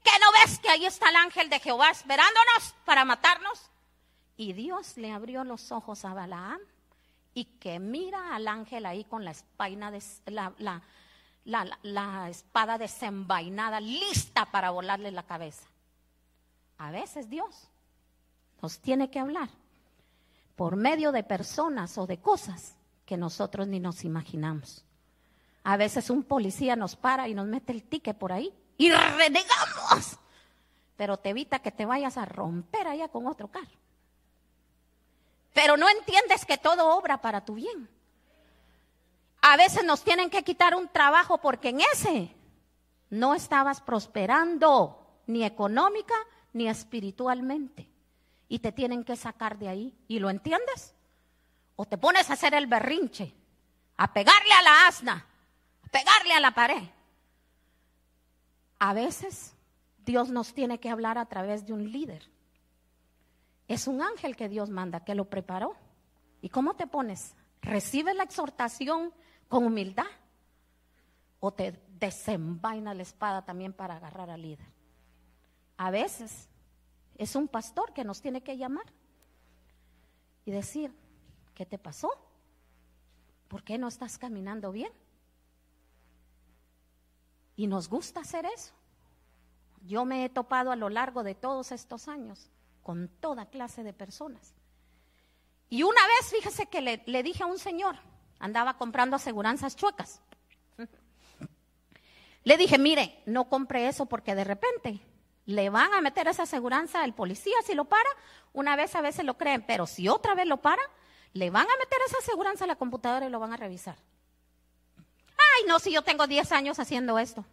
¿Qué 0.03 0.11
no 0.20 0.27
ves 0.33 0.59
que 0.59 0.68
ahí 0.68 0.87
está 0.87 1.11
el 1.11 1.16
ángel 1.16 1.48
de 1.48 1.61
Jehová 1.61 1.90
esperándonos 1.90 2.74
para 2.85 3.05
matarnos? 3.05 3.70
Y 4.37 4.53
Dios 4.53 4.96
le 4.96 5.12
abrió 5.12 5.44
los 5.44 5.72
ojos 5.72 6.05
a 6.05 6.14
Balaam 6.14 6.61
y 7.33 7.44
que 7.44 7.79
mira 7.79 8.35
al 8.35 8.48
ángel 8.48 8.87
ahí 8.87 9.05
con 9.05 9.24
la, 9.24 9.33
de, 9.33 10.03
la, 10.27 10.83
la 11.83 12.29
espada 12.29 12.79
desenvainada, 12.79 13.81
lista 13.81 14.46
para 14.46 14.70
volarle 14.70 15.11
la 15.11 15.24
cabeza. 15.24 15.66
A 16.79 16.90
veces 16.90 17.31
Dios 17.31 17.68
nos 18.62 18.79
tiene 18.81 19.11
que 19.11 19.20
hablar 19.20 19.48
por 20.57 20.77
medio 20.77 21.12
de 21.12 21.22
personas 21.22 21.98
o 21.98 22.07
de 22.07 22.18
cosas 22.18 22.77
que 23.05 23.16
nosotros 23.16 23.68
ni 23.68 23.81
nos 23.81 24.05
imaginamos. 24.05 24.85
A 25.64 25.79
veces 25.79 26.11
un 26.11 26.22
policía 26.22 26.77
nos 26.77 26.94
para 26.94 27.27
y 27.27 27.35
nos 27.35 27.46
mete 27.46 27.72
el 27.72 27.83
ticket 27.83 28.16
por 28.16 28.33
ahí 28.33 28.53
y 28.77 28.92
renegamos. 28.92 30.18
Pero 30.96 31.16
te 31.16 31.31
evita 31.31 31.59
que 31.59 31.72
te 31.72 31.87
vayas 31.87 32.18
a 32.18 32.27
romper 32.27 32.87
allá 32.87 33.09
con 33.09 33.27
otro 33.27 33.48
carro. 33.48 33.79
Pero 35.55 35.79
no 35.79 35.88
entiendes 35.88 36.44
que 36.44 36.59
todo 36.59 36.96
obra 36.96 37.22
para 37.22 37.44
tu 37.44 37.55
bien. 37.55 37.88
A 39.40 39.57
veces 39.57 39.85
nos 39.85 40.05
tienen 40.05 40.29
que 40.29 40.44
quitar 40.44 40.74
un 40.74 40.88
trabajo 40.88 41.38
porque 41.38 41.70
en 41.70 41.81
ese 41.81 42.35
no 43.09 43.35
estabas 43.35 43.81
prosperando 43.81 45.22
ni 45.27 45.44
económica 45.44 46.14
ni 46.53 46.68
espiritualmente. 46.68 47.88
Y 48.48 48.59
te 48.59 48.70
tienen 48.70 49.03
que 49.03 49.16
sacar 49.16 49.59
de 49.59 49.68
ahí. 49.68 49.94
¿Y 50.09 50.18
lo 50.18 50.29
entiendes? 50.29 50.94
O 51.77 51.87
te 51.87 51.96
pones 51.96 52.29
a 52.29 52.35
hacer 52.35 52.53
el 52.53 52.66
berrinche, 52.66 53.35
a 53.96 54.12
pegarle 54.12 54.53
a 54.53 54.62
la 54.62 54.87
asna 54.88 55.27
pegarle 55.94 56.35
a 56.35 56.40
la 56.40 56.50
pared. 56.50 56.83
A 58.80 58.92
veces 58.94 59.54
Dios 60.04 60.28
nos 60.28 60.52
tiene 60.52 60.80
que 60.80 60.90
hablar 60.90 61.18
a 61.18 61.26
través 61.26 61.66
de 61.66 61.72
un 61.72 61.92
líder. 61.92 62.28
Es 63.68 63.87
un 63.87 64.02
ángel 64.02 64.35
que 64.35 64.48
Dios 64.48 64.70
manda, 64.70 65.04
que 65.04 65.14
lo 65.14 65.30
preparó. 65.30 65.76
¿Y 66.42 66.48
cómo 66.48 66.74
te 66.74 66.88
pones? 66.88 67.37
¿Recibes 67.62 68.16
la 68.16 68.24
exhortación 68.24 69.14
con 69.48 69.64
humildad? 69.64 70.11
¿O 71.38 71.52
te 71.52 71.80
desenvaina 72.00 72.92
la 72.92 73.02
espada 73.02 73.44
también 73.44 73.72
para 73.72 73.94
agarrar 73.94 74.30
al 74.30 74.42
líder? 74.42 74.66
A 75.76 75.92
veces 75.92 76.48
es 77.16 77.37
un 77.37 77.46
pastor 77.46 77.92
que 77.92 78.02
nos 78.02 78.20
tiene 78.20 78.42
que 78.42 78.57
llamar 78.57 78.87
y 80.44 80.50
decir, 80.50 80.92
¿qué 81.54 81.64
te 81.64 81.78
pasó? 81.78 82.11
¿Por 83.46 83.62
qué 83.62 83.78
no 83.78 83.87
estás 83.87 84.18
caminando 84.18 84.72
bien? 84.72 84.92
Y 87.56 87.66
nos 87.66 87.88
gusta 87.88 88.20
hacer 88.20 88.46
eso. 88.46 88.72
Yo 89.86 90.04
me 90.04 90.24
he 90.24 90.28
topado 90.28 90.70
a 90.72 90.76
lo 90.76 90.88
largo 90.88 91.22
de 91.22 91.34
todos 91.34 91.72
estos 91.72 92.08
años 92.08 92.50
con 92.82 93.08
toda 93.08 93.46
clase 93.46 93.82
de 93.82 93.92
personas. 93.92 94.54
Y 95.68 95.82
una 95.82 96.00
vez, 96.06 96.30
fíjese 96.30 96.66
que 96.66 96.80
le, 96.80 97.22
dije 97.22 97.42
a 97.42 97.46
un 97.46 97.58
señor, 97.58 97.96
andaba 98.38 98.76
comprando 98.76 99.16
aseguranzas 99.16 99.76
chuecas. 99.76 100.20
Le 102.44 102.56
dije, 102.56 102.78
mire, 102.78 103.22
no 103.26 103.48
compre 103.48 103.88
eso 103.88 104.06
porque 104.06 104.34
de 104.34 104.44
repente 104.44 105.00
le 105.46 105.70
van 105.70 105.92
a 105.94 106.00
meter 106.00 106.28
esa 106.28 106.44
aseguranza 106.44 107.02
al 107.02 107.14
policía 107.14 107.56
si 107.64 107.74
lo 107.74 107.86
para. 107.86 108.08
Una 108.52 108.76
vez 108.76 108.94
a 108.94 109.00
veces 109.00 109.24
lo 109.24 109.38
creen, 109.38 109.64
pero 109.66 109.86
si 109.86 110.08
otra 110.08 110.34
vez 110.34 110.46
lo 110.46 110.60
para, 110.60 110.82
le 111.32 111.50
van 111.50 111.66
a 111.66 111.78
meter 111.78 111.98
esa 112.06 112.18
aseguranza 112.18 112.64
a 112.64 112.68
la 112.68 112.76
computadora 112.76 113.26
y 113.26 113.30
lo 113.30 113.40
van 113.40 113.52
a 113.52 113.56
revisar. 113.56 113.96
Ay, 115.56 115.64
no, 115.66 115.78
si 115.78 115.92
yo 115.92 116.02
tengo 116.02 116.26
10 116.26 116.52
años 116.52 116.78
haciendo 116.78 117.18
esto. 117.18 117.44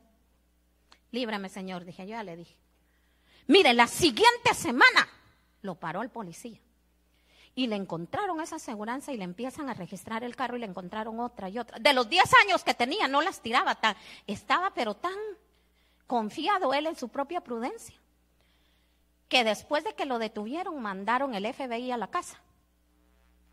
Líbrame, 1.11 1.49
Señor, 1.49 1.85
dije, 1.85 2.03
yo 2.03 2.11
ya 2.11 2.23
le 2.23 2.35
dije. 2.35 2.55
Mire, 3.47 3.73
la 3.73 3.87
siguiente 3.87 4.53
semana 4.53 5.07
lo 5.61 5.75
paró 5.75 6.01
el 6.01 6.09
policía. 6.09 6.59
Y 7.53 7.67
le 7.67 7.75
encontraron 7.75 8.39
esa 8.39 8.55
aseguranza 8.55 9.11
y 9.11 9.17
le 9.17 9.25
empiezan 9.25 9.69
a 9.69 9.73
registrar 9.73 10.23
el 10.23 10.35
carro 10.35 10.55
y 10.55 10.61
le 10.61 10.67
encontraron 10.67 11.19
otra 11.19 11.49
y 11.49 11.59
otra. 11.59 11.79
De 11.79 11.93
los 11.93 12.09
10 12.09 12.23
años 12.45 12.63
que 12.63 12.73
tenía, 12.73 13.07
no 13.09 13.21
las 13.21 13.41
tiraba, 13.41 13.75
tan, 13.75 13.95
estaba 14.25 14.73
pero 14.73 14.95
tan 14.95 15.17
confiado 16.07 16.73
él 16.73 16.87
en 16.87 16.95
su 16.95 17.09
propia 17.09 17.41
prudencia, 17.41 17.95
que 19.27 19.43
después 19.43 19.83
de 19.83 19.93
que 19.93 20.05
lo 20.05 20.17
detuvieron, 20.17 20.81
mandaron 20.81 21.35
el 21.35 21.53
FBI 21.53 21.91
a 21.91 21.97
la 21.97 22.07
casa 22.07 22.39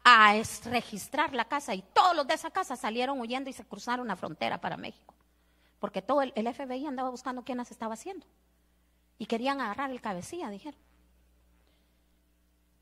a 0.09 0.43
registrar 0.65 1.35
la 1.35 1.45
casa 1.47 1.75
y 1.75 1.83
todos 1.83 2.17
los 2.17 2.27
de 2.27 2.35
esa 2.35 2.51
casa 2.51 2.77
salieron 2.77 3.21
huyendo 3.21 3.51
y 3.51 3.53
se 3.53 3.65
cruzaron 3.65 4.09
la 4.09 4.17
frontera 4.17 4.61
para 4.61 4.77
México. 4.77 5.15
Porque 5.79 6.03
todo 6.03 6.23
el, 6.23 6.33
FBI 6.33 6.87
andaba 6.87 7.11
buscando 7.11 7.45
quién 7.45 7.59
las 7.59 7.71
estaba 7.71 7.95
haciendo. 7.95 8.27
Y 9.19 9.27
querían 9.27 9.61
agarrar 9.61 9.91
el 9.91 10.01
cabecilla, 10.01 10.51
dijeron. 10.51 10.81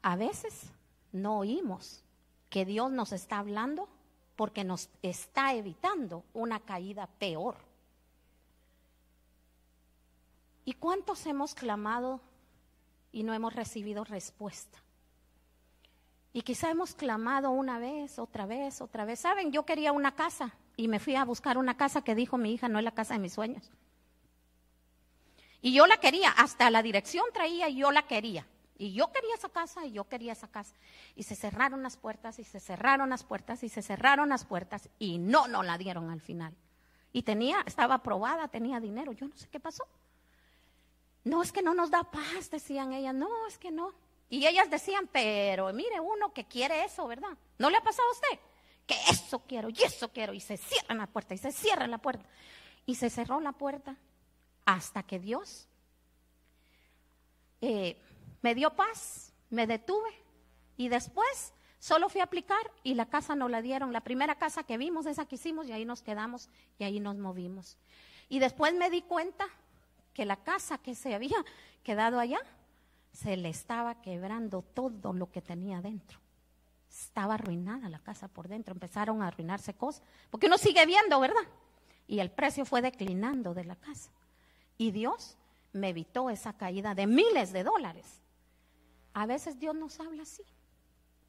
A 0.02 0.16
veces 0.16 0.70
no 1.12 1.38
oímos 1.38 2.04
que 2.48 2.64
Dios 2.64 2.90
nos 2.90 3.12
está 3.12 3.38
hablando 3.38 3.88
porque 4.36 4.64
nos 4.64 4.88
está 5.02 5.54
evitando 5.54 6.24
una 6.32 6.60
caída 6.60 7.06
peor. 7.18 7.56
¿Y 10.64 10.74
cuántos 10.74 11.26
hemos 11.26 11.54
clamado 11.54 12.20
y 13.12 13.22
no 13.22 13.34
hemos 13.34 13.54
recibido 13.54 14.04
respuesta? 14.04 14.78
Y 16.36 16.42
quizá 16.42 16.68
hemos 16.68 16.94
clamado 16.94 17.50
una 17.50 17.78
vez, 17.78 18.18
otra 18.18 18.44
vez, 18.44 18.82
otra 18.82 19.06
vez. 19.06 19.20
Saben, 19.20 19.52
yo 19.52 19.64
quería 19.64 19.92
una 19.92 20.14
casa 20.14 20.52
y 20.76 20.86
me 20.86 21.00
fui 21.00 21.16
a 21.16 21.24
buscar 21.24 21.56
una 21.56 21.78
casa 21.78 22.02
que 22.02 22.14
dijo 22.14 22.36
mi 22.36 22.52
hija, 22.52 22.68
no 22.68 22.78
es 22.78 22.84
la 22.84 22.90
casa 22.90 23.14
de 23.14 23.20
mis 23.20 23.32
sueños. 23.32 23.70
Y 25.62 25.72
yo 25.72 25.86
la 25.86 25.96
quería, 25.96 26.28
hasta 26.28 26.68
la 26.68 26.82
dirección 26.82 27.24
traía 27.32 27.70
y 27.70 27.76
yo 27.76 27.90
la 27.90 28.06
quería. 28.06 28.46
Y 28.76 28.92
yo 28.92 29.10
quería 29.12 29.34
esa 29.34 29.48
casa 29.48 29.86
y 29.86 29.92
yo 29.92 30.04
quería 30.10 30.34
esa 30.34 30.46
casa. 30.46 30.76
Y 31.14 31.22
se 31.22 31.36
cerraron 31.36 31.82
las 31.82 31.96
puertas 31.96 32.38
y 32.38 32.44
se 32.44 32.60
cerraron 32.60 33.08
las 33.08 33.24
puertas 33.24 33.62
y 33.62 33.70
se 33.70 33.80
cerraron 33.80 34.28
las 34.28 34.44
puertas 34.44 34.90
y 34.98 35.16
no, 35.16 35.48
no 35.48 35.62
la 35.62 35.78
dieron 35.78 36.10
al 36.10 36.20
final. 36.20 36.54
Y 37.14 37.22
tenía, 37.22 37.62
estaba 37.64 37.94
aprobada, 37.94 38.46
tenía 38.48 38.78
dinero, 38.78 39.12
yo 39.12 39.26
no 39.26 39.36
sé 39.38 39.48
qué 39.48 39.58
pasó. 39.58 39.88
No, 41.24 41.40
es 41.40 41.50
que 41.50 41.62
no 41.62 41.72
nos 41.72 41.90
da 41.90 42.04
paz, 42.04 42.50
decían 42.50 42.92
ellas, 42.92 43.14
no, 43.14 43.46
es 43.46 43.56
que 43.56 43.70
no. 43.70 43.94
Y 44.28 44.46
ellas 44.46 44.70
decían, 44.70 45.08
pero 45.12 45.72
mire 45.72 46.00
uno 46.00 46.32
que 46.32 46.44
quiere 46.44 46.84
eso, 46.84 47.06
¿verdad? 47.06 47.36
¿No 47.58 47.70
le 47.70 47.76
ha 47.76 47.82
pasado 47.82 48.08
a 48.08 48.12
usted? 48.12 48.40
Que 48.86 48.96
eso 49.10 49.40
quiero 49.46 49.68
y 49.68 49.82
eso 49.82 50.08
quiero. 50.12 50.32
Y 50.32 50.40
se 50.40 50.56
cierra 50.56 50.94
la 50.94 51.06
puerta 51.06 51.34
y 51.34 51.38
se 51.38 51.52
cierra 51.52 51.86
la 51.86 51.98
puerta. 51.98 52.26
Y 52.84 52.96
se 52.96 53.10
cerró 53.10 53.40
la 53.40 53.52
puerta 53.52 53.96
hasta 54.64 55.02
que 55.04 55.18
Dios 55.18 55.68
eh, 57.60 57.96
me 58.42 58.54
dio 58.54 58.74
paz, 58.74 59.32
me 59.50 59.66
detuve 59.66 60.10
y 60.76 60.88
después 60.88 61.52
solo 61.78 62.08
fui 62.08 62.20
a 62.20 62.24
aplicar 62.24 62.70
y 62.82 62.94
la 62.94 63.06
casa 63.06 63.34
no 63.34 63.48
la 63.48 63.62
dieron. 63.62 63.92
La 63.92 64.02
primera 64.02 64.36
casa 64.36 64.64
que 64.64 64.76
vimos, 64.76 65.06
esa 65.06 65.26
que 65.26 65.36
hicimos 65.36 65.68
y 65.68 65.72
ahí 65.72 65.84
nos 65.84 66.02
quedamos 66.02 66.48
y 66.78 66.84
ahí 66.84 67.00
nos 67.00 67.16
movimos. 67.16 67.76
Y 68.28 68.40
después 68.40 68.74
me 68.74 68.90
di 68.90 69.02
cuenta 69.02 69.46
que 70.12 70.24
la 70.24 70.36
casa 70.36 70.78
que 70.78 70.94
se 70.94 71.14
había 71.14 71.36
quedado 71.82 72.18
allá 72.18 72.40
se 73.16 73.34
le 73.38 73.48
estaba 73.48 74.02
quebrando 74.02 74.60
todo 74.60 75.14
lo 75.14 75.30
que 75.30 75.40
tenía 75.40 75.80
dentro. 75.80 76.18
Estaba 76.90 77.34
arruinada 77.34 77.88
la 77.88 77.98
casa 77.98 78.28
por 78.28 78.46
dentro, 78.46 78.74
empezaron 78.74 79.22
a 79.22 79.28
arruinarse 79.28 79.72
cosas, 79.72 80.02
porque 80.30 80.48
uno 80.48 80.58
sigue 80.58 80.84
viendo, 80.84 81.18
¿verdad? 81.18 81.40
Y 82.06 82.18
el 82.18 82.30
precio 82.30 82.66
fue 82.66 82.82
declinando 82.82 83.54
de 83.54 83.64
la 83.64 83.76
casa. 83.76 84.10
Y 84.76 84.90
Dios 84.90 85.38
me 85.72 85.88
evitó 85.88 86.28
esa 86.28 86.52
caída 86.52 86.94
de 86.94 87.06
miles 87.06 87.54
de 87.54 87.64
dólares. 87.64 88.20
A 89.14 89.24
veces 89.24 89.58
Dios 89.58 89.74
nos 89.74 89.98
habla 89.98 90.24
así. 90.24 90.44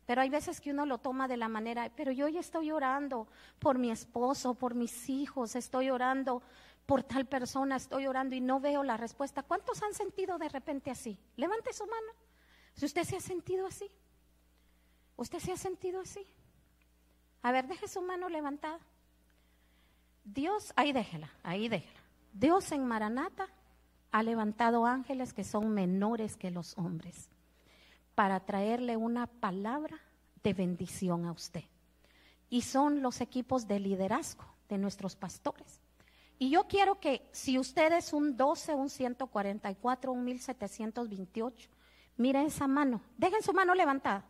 Pero 0.06 0.22
hay 0.22 0.30
veces 0.30 0.60
que 0.60 0.72
uno 0.72 0.86
lo 0.86 0.98
toma 0.98 1.30
de 1.30 1.38
la 1.38 1.48
manera, 1.48 1.90
pero 1.96 2.12
yo 2.12 2.28
ya 2.28 2.42
estoy 2.42 2.72
orando 2.72 3.30
por 3.60 3.78
mi 3.78 3.92
esposo, 3.92 4.56
por 4.56 4.76
mis 4.76 5.10
hijos, 5.10 5.56
estoy 5.56 5.90
orando 5.90 6.42
por 6.88 7.04
tal 7.04 7.26
persona, 7.26 7.76
estoy 7.76 8.08
orando 8.08 8.34
y 8.34 8.42
no 8.42 8.62
veo 8.62 8.82
la 8.82 8.96
respuesta. 8.96 9.44
¿Cuántos 9.44 9.84
han 9.84 9.94
sentido 9.94 10.38
de 10.38 10.48
repente 10.48 10.90
así? 10.90 11.20
Levante 11.36 11.74
su 11.74 11.86
mano. 11.86 12.14
Si 12.74 12.86
usted 12.86 13.04
se 13.04 13.18
ha 13.18 13.20
sentido 13.20 13.68
así. 13.68 13.92
¿Usted 15.18 15.40
se 15.40 15.52
ha 15.52 15.58
sentido 15.58 16.00
así? 16.00 16.26
A 17.42 17.52
ver, 17.52 17.68
deje 17.68 17.90
su 17.90 18.02
mano 18.02 18.30
levantada. 18.30 18.80
Dios, 20.24 20.72
ahí 20.78 20.94
déjela, 20.94 21.30
ahí 21.44 21.68
déjela. 21.68 22.00
Dios 22.32 22.72
en 22.72 22.86
Maranata 22.86 23.50
ha 24.12 24.24
levantado 24.24 24.86
ángeles 24.86 25.34
que 25.34 25.44
son 25.44 25.70
menores 25.70 26.38
que 26.38 26.52
los 26.52 26.78
hombres 26.78 27.30
para 28.16 28.40
traerle 28.46 28.96
una 28.96 29.28
palabra 29.28 30.00
de 30.42 30.54
bendición 30.54 31.26
a 31.26 31.34
usted. 31.34 31.66
Y 32.50 32.62
son 32.62 33.02
los 33.02 33.20
equipos 33.20 33.68
de 33.68 33.82
liderazgo 33.82 34.46
de 34.70 34.78
nuestros 34.78 35.18
pastores. 35.18 35.82
Y 36.40 36.50
yo 36.50 36.68
quiero 36.68 37.00
que 37.00 37.28
si 37.32 37.58
usted 37.58 37.92
es 37.94 38.14
un 38.14 38.38
12, 38.38 38.76
un 38.76 38.90
144, 38.90 40.12
un 40.12 40.24
1728, 40.24 41.70
mire 42.18 42.46
esa 42.46 42.68
mano, 42.68 43.02
dejen 43.18 43.42
su 43.42 43.54
mano 43.54 43.74
levantada. 43.74 44.24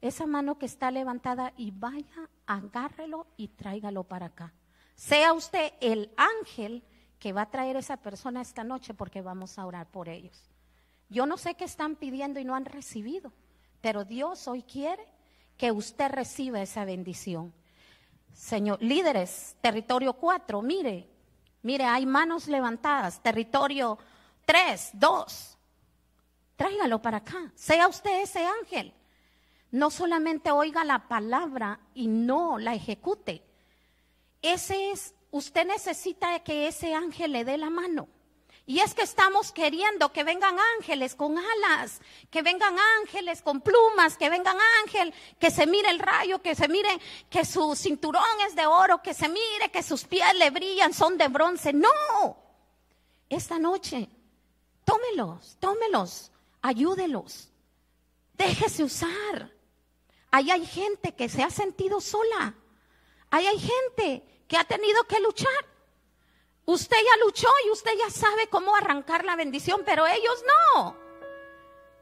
Esa 0.00 0.26
mano 0.26 0.58
que 0.58 0.66
está 0.66 0.90
levantada 0.90 1.52
y 1.56 1.70
vaya, 1.70 2.28
agárrelo 2.46 3.26
y 3.36 3.48
tráigalo 3.48 4.04
para 4.04 4.26
acá. 4.26 4.52
Sea 4.94 5.32
usted 5.32 5.72
el 5.80 6.12
ángel 6.16 6.82
que 7.18 7.32
va 7.32 7.42
a 7.42 7.50
traer 7.50 7.76
esa 7.76 7.96
persona 7.96 8.42
esta 8.42 8.64
noche 8.64 8.92
porque 8.94 9.22
vamos 9.22 9.58
a 9.58 9.66
orar 9.66 9.90
por 9.90 10.08
ellos. 10.08 10.50
Yo 11.08 11.26
no 11.26 11.36
sé 11.36 11.54
qué 11.54 11.64
están 11.64 11.96
pidiendo 11.96 12.40
y 12.40 12.44
no 12.44 12.54
han 12.54 12.64
recibido, 12.64 13.32
pero 13.80 14.04
Dios 14.04 14.46
hoy 14.48 14.62
quiere 14.62 15.04
que 15.56 15.72
usted 15.72 16.10
reciba 16.10 16.60
esa 16.60 16.84
bendición. 16.84 17.52
Señor, 18.32 18.82
líderes, 18.82 19.56
territorio 19.60 20.14
4, 20.14 20.60
mire, 20.60 21.13
Mire, 21.64 21.84
hay 21.84 22.04
manos 22.04 22.46
levantadas, 22.46 23.22
territorio 23.22 23.98
3, 24.44 24.90
2. 24.92 25.58
Tráigalo 26.56 27.00
para 27.00 27.16
acá. 27.16 27.50
Sea 27.54 27.88
usted 27.88 28.20
ese 28.20 28.44
ángel. 28.44 28.92
No 29.70 29.90
solamente 29.90 30.50
oiga 30.50 30.84
la 30.84 31.08
palabra 31.08 31.80
y 31.94 32.06
no 32.06 32.58
la 32.58 32.74
ejecute. 32.74 33.42
Ese 34.42 34.90
es, 34.90 35.14
usted 35.30 35.66
necesita 35.66 36.38
que 36.40 36.68
ese 36.68 36.92
ángel 36.92 37.32
le 37.32 37.46
dé 37.46 37.56
la 37.56 37.70
mano. 37.70 38.08
Y 38.66 38.80
es 38.80 38.94
que 38.94 39.02
estamos 39.02 39.52
queriendo 39.52 40.10
que 40.10 40.24
vengan 40.24 40.56
ángeles 40.78 41.14
con 41.14 41.36
alas, 41.36 42.00
que 42.30 42.40
vengan 42.40 42.74
ángeles 43.00 43.42
con 43.42 43.60
plumas, 43.60 44.16
que 44.16 44.30
vengan 44.30 44.56
ángel, 44.82 45.12
que 45.38 45.50
se 45.50 45.66
mire 45.66 45.90
el 45.90 45.98
rayo, 45.98 46.40
que 46.40 46.54
se 46.54 46.66
mire 46.68 46.88
que 47.28 47.44
su 47.44 47.76
cinturón 47.76 48.24
es 48.48 48.56
de 48.56 48.66
oro, 48.66 49.02
que 49.02 49.12
se 49.12 49.28
mire 49.28 49.70
que 49.70 49.82
sus 49.82 50.04
pies 50.04 50.32
le 50.38 50.48
brillan, 50.48 50.94
son 50.94 51.18
de 51.18 51.28
bronce. 51.28 51.74
No, 51.74 52.38
esta 53.28 53.58
noche, 53.58 54.08
tómelos, 54.86 55.58
tómelos, 55.60 56.32
ayúdelos, 56.62 57.50
déjese 58.32 58.82
usar. 58.82 59.52
Ahí 60.30 60.50
hay 60.50 60.64
gente 60.64 61.14
que 61.14 61.28
se 61.28 61.42
ha 61.42 61.50
sentido 61.50 62.00
sola. 62.00 62.54
Ahí 63.30 63.46
hay 63.46 63.58
gente 63.58 64.24
que 64.48 64.56
ha 64.56 64.64
tenido 64.64 65.04
que 65.04 65.20
luchar. 65.20 65.73
Usted 66.66 66.96
ya 66.96 67.24
luchó 67.24 67.48
y 67.66 67.70
usted 67.70 67.92
ya 67.98 68.10
sabe 68.10 68.48
cómo 68.48 68.74
arrancar 68.74 69.24
la 69.24 69.36
bendición, 69.36 69.82
pero 69.84 70.06
ellos 70.06 70.44
no. 70.74 70.96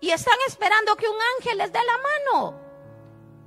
Y 0.00 0.10
están 0.10 0.38
esperando 0.46 0.96
que 0.96 1.08
un 1.08 1.18
ángel 1.38 1.58
les 1.58 1.72
dé 1.72 1.80
la 1.84 1.98
mano. 1.98 2.60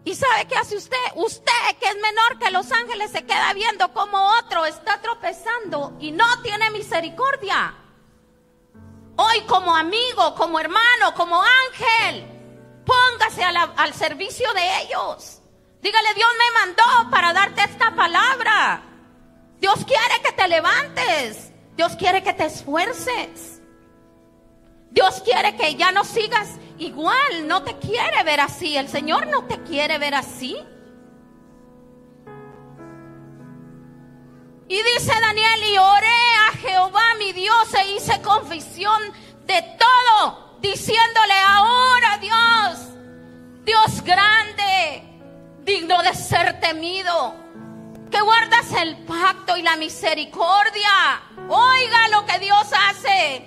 ¿Y 0.03 0.13
sabe 0.13 0.45
qué 0.47 0.55
hace 0.55 0.76
usted? 0.78 0.97
Usted, 1.16 1.51
que 1.80 1.88
es 1.88 1.95
menor 1.95 2.38
que 2.38 2.51
los 2.51 2.72
ángeles, 2.72 3.11
se 3.11 3.26
queda 3.26 3.53
viendo 3.53 3.91
como 3.93 4.30
otro 4.39 4.66
está 4.66 5.01
tropezando 5.01 5.97
y 5.99 6.11
no 6.11 6.26
tiene 6.43 6.70
misericordia. 6.70 7.74
Hoy 9.18 9.41
como 9.47 9.76
amigo, 9.76 10.36
como 10.36 10.59
hermano, 10.59 11.13
como 11.16 11.41
ángel, 11.41 12.28
póngase 12.86 13.43
al 13.43 13.93
servicio 13.93 14.53
de 14.53 14.82
ellos. 14.82 15.41
Dígale, 15.82 16.13
Dios 16.13 16.30
me 16.38 16.59
mandó 16.59 17.09
para 17.09 17.34
darte 17.34 17.63
esta 17.63 17.95
palabra. 17.95 18.95
Dios 19.60 19.86
quiere 19.86 20.22
que 20.24 20.32
te 20.32 20.47
levantes. 20.47 21.51
Dios 21.76 21.95
quiere 21.95 22.24
que 22.24 22.34
te 22.34 22.45
esfuerces. 22.45 23.62
Dios 24.91 25.22
quiere 25.22 25.56
que 25.56 25.76
ya 25.76 25.91
no 25.91 26.03
sigas 26.03 26.49
igual. 26.78 27.47
No 27.47 27.64
te 27.64 27.78
quiere 27.78 28.24
ver 28.24 28.39
así. 28.39 28.78
El 28.78 28.88
Señor 28.88 29.28
no 29.28 29.43
te 29.45 29.62
quiere 29.64 29.97
ver 29.97 30.16
así. 30.16 30.58
Y 34.68 34.78
dice 34.78 35.14
Daniel, 35.22 35.64
y 35.72 35.78
oré 35.78 36.08
a 36.49 36.58
Jehová 36.58 37.14
mi 37.20 37.34
Dios 37.34 37.74
e 37.76 37.95
hice 37.95 38.20
confesión 38.22 38.99
de 39.45 39.62
todo, 39.78 40.58
diciéndole 40.60 41.34
ahora 41.45 42.18
Dios, 42.18 42.80
Dios 43.64 44.03
grande, 44.03 45.03
digno 45.64 46.01
de 46.01 46.16
ser 46.16 46.60
temido 46.60 47.45
que 48.16 48.22
guardas 48.22 48.72
el 48.72 48.95
pacto 49.05 49.57
y 49.57 49.61
la 49.61 49.76
misericordia. 49.76 51.22
Oiga 51.49 52.07
lo 52.09 52.26
que 52.26 52.39
Dios 52.39 52.66
hace. 52.88 53.45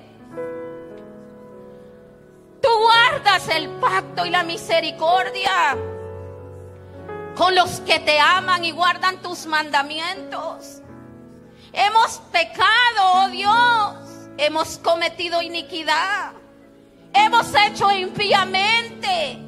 Tú 2.60 2.68
guardas 2.78 3.48
el 3.48 3.70
pacto 3.80 4.26
y 4.26 4.30
la 4.30 4.42
misericordia 4.42 5.74
con 7.34 7.54
los 7.54 7.80
que 7.80 7.98
te 8.00 8.20
aman 8.20 8.62
y 8.62 8.72
guardan 8.72 9.22
tus 9.22 9.46
mandamientos. 9.46 10.82
Hemos 11.72 12.18
pecado, 12.30 13.02
oh 13.14 13.28
Dios, 13.30 14.28
hemos 14.36 14.76
cometido 14.78 15.40
iniquidad, 15.40 16.32
hemos 17.14 17.54
hecho 17.54 17.90
impíamente, 17.90 19.38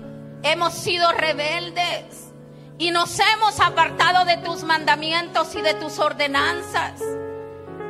hemos 0.43 0.73
sido 0.73 1.12
rebeldes 1.12 2.30
y 2.81 2.91
nos 2.91 3.20
hemos 3.20 3.61
apartado 3.61 4.24
de 4.24 4.39
tus 4.39 4.64
mandamientos 4.64 5.55
y 5.55 5.61
de 5.61 5.74
tus 5.74 5.99
ordenanzas. 5.99 7.03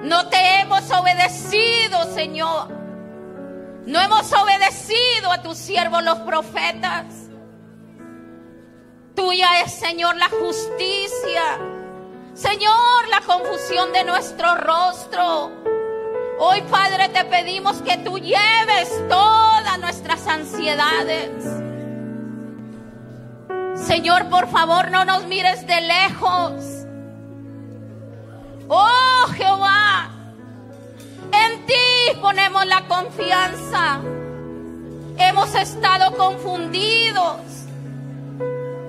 No 0.02 0.28
te 0.28 0.60
hemos 0.60 0.90
obedecido, 0.90 2.12
Señor. 2.12 2.68
No 3.86 4.00
hemos 4.00 4.32
obedecido 4.32 5.30
a 5.30 5.42
tus 5.42 5.58
siervos 5.58 6.02
los 6.02 6.18
profetas. 6.18 7.04
Tuya 9.14 9.60
es, 9.64 9.72
Señor, 9.72 10.16
la 10.16 10.28
justicia. 10.28 11.42
Señor, 12.34 13.08
la 13.10 13.20
confusión 13.20 13.92
de 13.92 14.02
nuestro 14.02 14.56
rostro. 14.56 15.52
Hoy, 16.40 16.62
Padre, 16.62 17.10
te 17.10 17.24
pedimos 17.26 17.80
que 17.82 17.96
tú 17.98 18.18
lleves 18.18 18.90
todas 19.08 19.78
nuestras 19.78 20.26
ansiedades 20.26 21.60
Señor, 23.86 24.28
por 24.28 24.48
favor, 24.48 24.90
no 24.90 25.04
nos 25.04 25.24
mires 25.26 25.66
de 25.66 25.80
lejos. 25.80 26.52
Oh 28.68 29.26
Jehová, 29.34 30.10
en 31.32 31.66
ti 31.66 32.20
ponemos 32.20 32.64
la 32.66 32.86
confianza. 32.86 34.00
Hemos 35.18 35.54
estado 35.54 36.16
confundidos. 36.16 37.36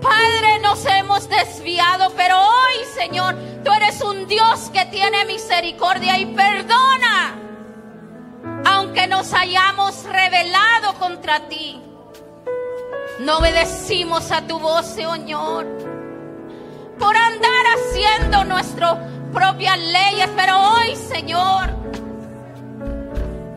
Padre, 0.02 0.60
nos 0.62 0.86
hemos 0.86 1.28
desviado, 1.30 2.12
pero 2.16 2.39
hoy, 2.39 2.86
Señor, 2.96 3.36
tú 3.64 3.72
eres 3.72 4.02
un 4.02 4.28
Dios 4.28 4.70
que 4.72 4.86
tiene 4.86 5.26
misericordia 5.26 6.18
y 6.20 6.26
perdona, 6.28 7.36
aunque 8.66 9.08
nos 9.08 9.34
hayamos 9.34 10.04
revelado 10.06 10.94
contra 11.00 11.48
ti. 11.48 11.82
No 13.22 13.38
obedecimos 13.38 14.32
a 14.32 14.42
tu 14.42 14.58
voz, 14.58 14.84
Señor, 14.84 15.68
por 16.98 17.16
andar 17.16 17.66
haciendo 17.76 18.44
nuestras 18.46 18.98
propias 19.32 19.78
leyes, 19.78 20.28
pero 20.36 20.60
hoy, 20.60 20.96
Señor, 20.96 21.70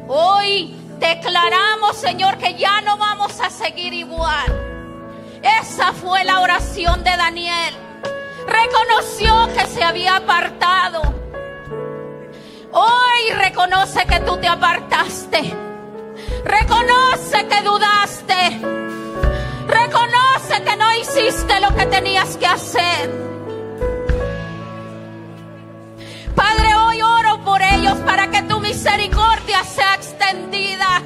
hoy 0.06 0.76
declaramos, 0.98 1.96
Señor, 1.96 2.36
que 2.36 2.58
ya 2.58 2.82
no 2.82 2.98
vamos 2.98 3.40
a 3.40 3.48
seguir 3.48 3.94
igual. 3.94 4.52
Esa 5.42 5.94
fue 5.94 6.24
la 6.24 6.40
oración 6.40 7.02
de 7.02 7.16
Daniel. 7.16 7.74
Reconoció 8.46 9.48
que 9.56 9.64
se 9.64 9.82
había 9.82 10.16
apartado. 10.16 11.00
Hoy 12.70 13.32
reconoce 13.34 14.04
que 14.04 14.20
tú 14.20 14.36
te 14.36 14.46
apartaste. 14.46 15.56
Reconoce 16.44 17.46
que 17.46 17.62
dudaste. 17.62 18.83
Reconoce 19.74 20.62
que 20.62 20.76
no 20.76 20.94
hiciste 20.94 21.60
lo 21.60 21.74
que 21.74 21.86
tenías 21.86 22.36
que 22.36 22.46
hacer. 22.46 23.10
Padre, 26.36 26.76
hoy 26.76 27.02
oro 27.02 27.42
por 27.44 27.60
ellos 27.60 27.96
para 28.06 28.30
que 28.30 28.42
tu 28.42 28.60
misericordia 28.60 29.64
sea 29.64 29.94
extendida. 29.94 31.02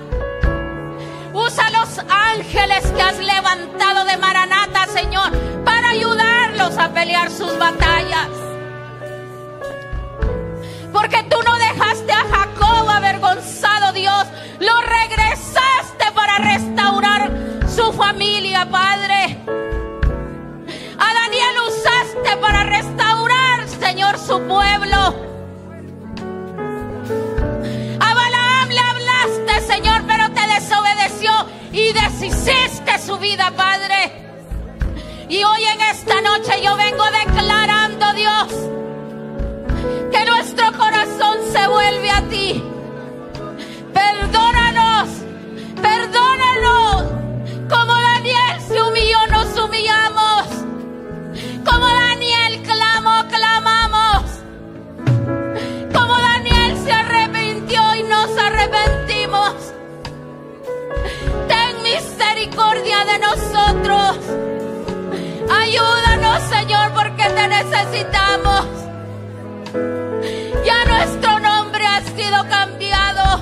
Usa 1.33 1.71
los 1.71 1.99
ángeles 2.11 2.85
que 2.95 3.03
has 3.03 3.19
levantado 3.19 4.05
de 4.05 4.19
Maranata, 4.19 4.87
Señor, 4.89 5.31
para 5.65 5.89
ayudarlos 5.91 6.77
a 6.77 6.93
pelear 6.93 7.31
sus 7.31 7.59
batallas. 7.59 8.48
Padre. 18.67 19.39
A 20.99 21.15
Daniel 21.15 21.57
usaste 21.69 22.37
para 22.41 22.65
restaurar, 22.65 23.69
Señor, 23.69 24.19
su 24.19 24.41
pueblo. 24.43 25.15
A 28.01 28.15
Balaam 28.15 28.69
le 28.69 28.81
hablaste, 28.81 29.61
Señor, 29.73 30.03
pero 30.07 30.31
te 30.33 30.47
desobedeció 30.55 31.31
y 31.73 31.93
deshiciste 31.93 32.99
su 33.05 33.19
vida, 33.19 33.53
Padre. 33.57 34.13
Y 35.29 35.45
hoy 35.45 35.65
en 35.65 35.81
esta 35.83 36.21
noche 36.21 36.61
yo 36.63 36.77
vengo 36.77 37.05
declarando, 37.25 38.13
Dios, 38.15 38.49
que 40.11 40.25
nuestro 40.25 40.73
corazón 40.73 41.37
se 41.53 41.69
vuelve 41.69 42.11
a 42.11 42.23
ti. 42.29 42.68
De 63.09 63.19
nosotros. 63.19 64.17
Ayúdanos, 65.51 66.43
Señor, 66.45 66.93
porque 66.95 67.25
te 67.25 67.49
necesitamos. 67.49 68.67
Ya 70.65 70.85
nuestro 70.85 71.41
nombre 71.41 71.85
ha 71.87 72.01
sido 72.17 72.49
cambiado. 72.49 73.41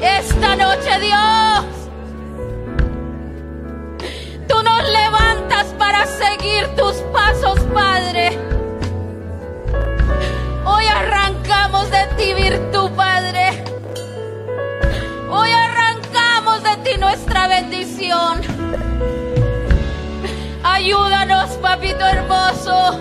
Esta 0.00 0.56
noche, 0.56 0.98
Dios 1.00 1.80
nos 4.62 4.90
levantas 4.90 5.66
para 5.78 6.06
seguir 6.06 6.66
tus 6.76 6.96
pasos, 7.12 7.58
Padre. 7.72 8.38
Hoy 10.64 10.86
arrancamos 10.86 11.90
de 11.90 12.06
ti 12.16 12.34
virtud, 12.34 12.90
Padre. 12.92 13.39
Ayúdanos, 20.64 21.50
papito 21.62 22.04
hermoso. 22.04 22.98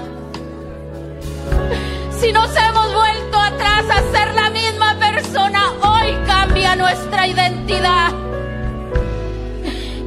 Si 2.12 2.32
nos 2.32 2.56
hemos 2.56 2.94
vuelto 2.94 3.40
atrás 3.40 3.86
a 3.90 4.12
ser 4.12 4.36
la 4.36 4.50
misma 4.52 5.00
persona, 5.00 5.72
hoy 5.82 6.16
cambia 6.28 6.76
nuestra 6.76 7.26
identidad. 7.26 8.12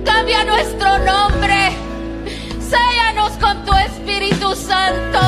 Cambia 0.05 0.45
nuestro 0.45 0.99
nombre. 0.99 1.73
Séllanos 2.61 3.33
con 3.41 3.65
tu 3.65 3.73
Espíritu 3.75 4.55
Santo. 4.55 5.21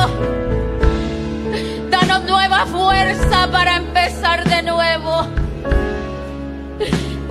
Danos 1.89 2.23
nueva 2.23 2.65
fuerza 2.67 3.49
para 3.51 3.75
empezar 3.75 4.45
de 4.45 4.61
nuevo. 4.63 5.27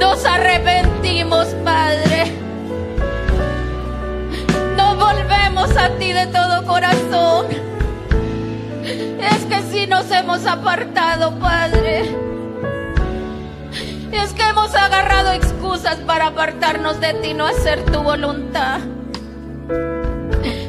Nos 0.01 0.25
arrepentimos, 0.25 1.47
Padre. 1.65 2.33
No 4.77 4.97
volvemos 4.97 5.77
a 5.77 5.89
ti 5.99 6.13
de 6.13 6.27
todo 6.27 6.65
corazón. 6.67 7.47
Es 8.85 9.45
que 9.47 9.63
si 9.71 9.87
nos 9.87 10.11
hemos 10.11 10.47
apartado, 10.47 11.39
Padre. 11.39 12.03
Es 14.13 14.33
que 14.33 14.43
hemos 14.49 14.75
agarrado 14.75 15.33
excusas 15.33 15.97
para 16.07 16.29
apartarnos 16.29 17.01
de 17.01 17.15
ti, 17.15 17.35
no 17.35 17.47
hacer 17.47 17.85
tu 17.85 18.03
voluntad. 18.03 18.81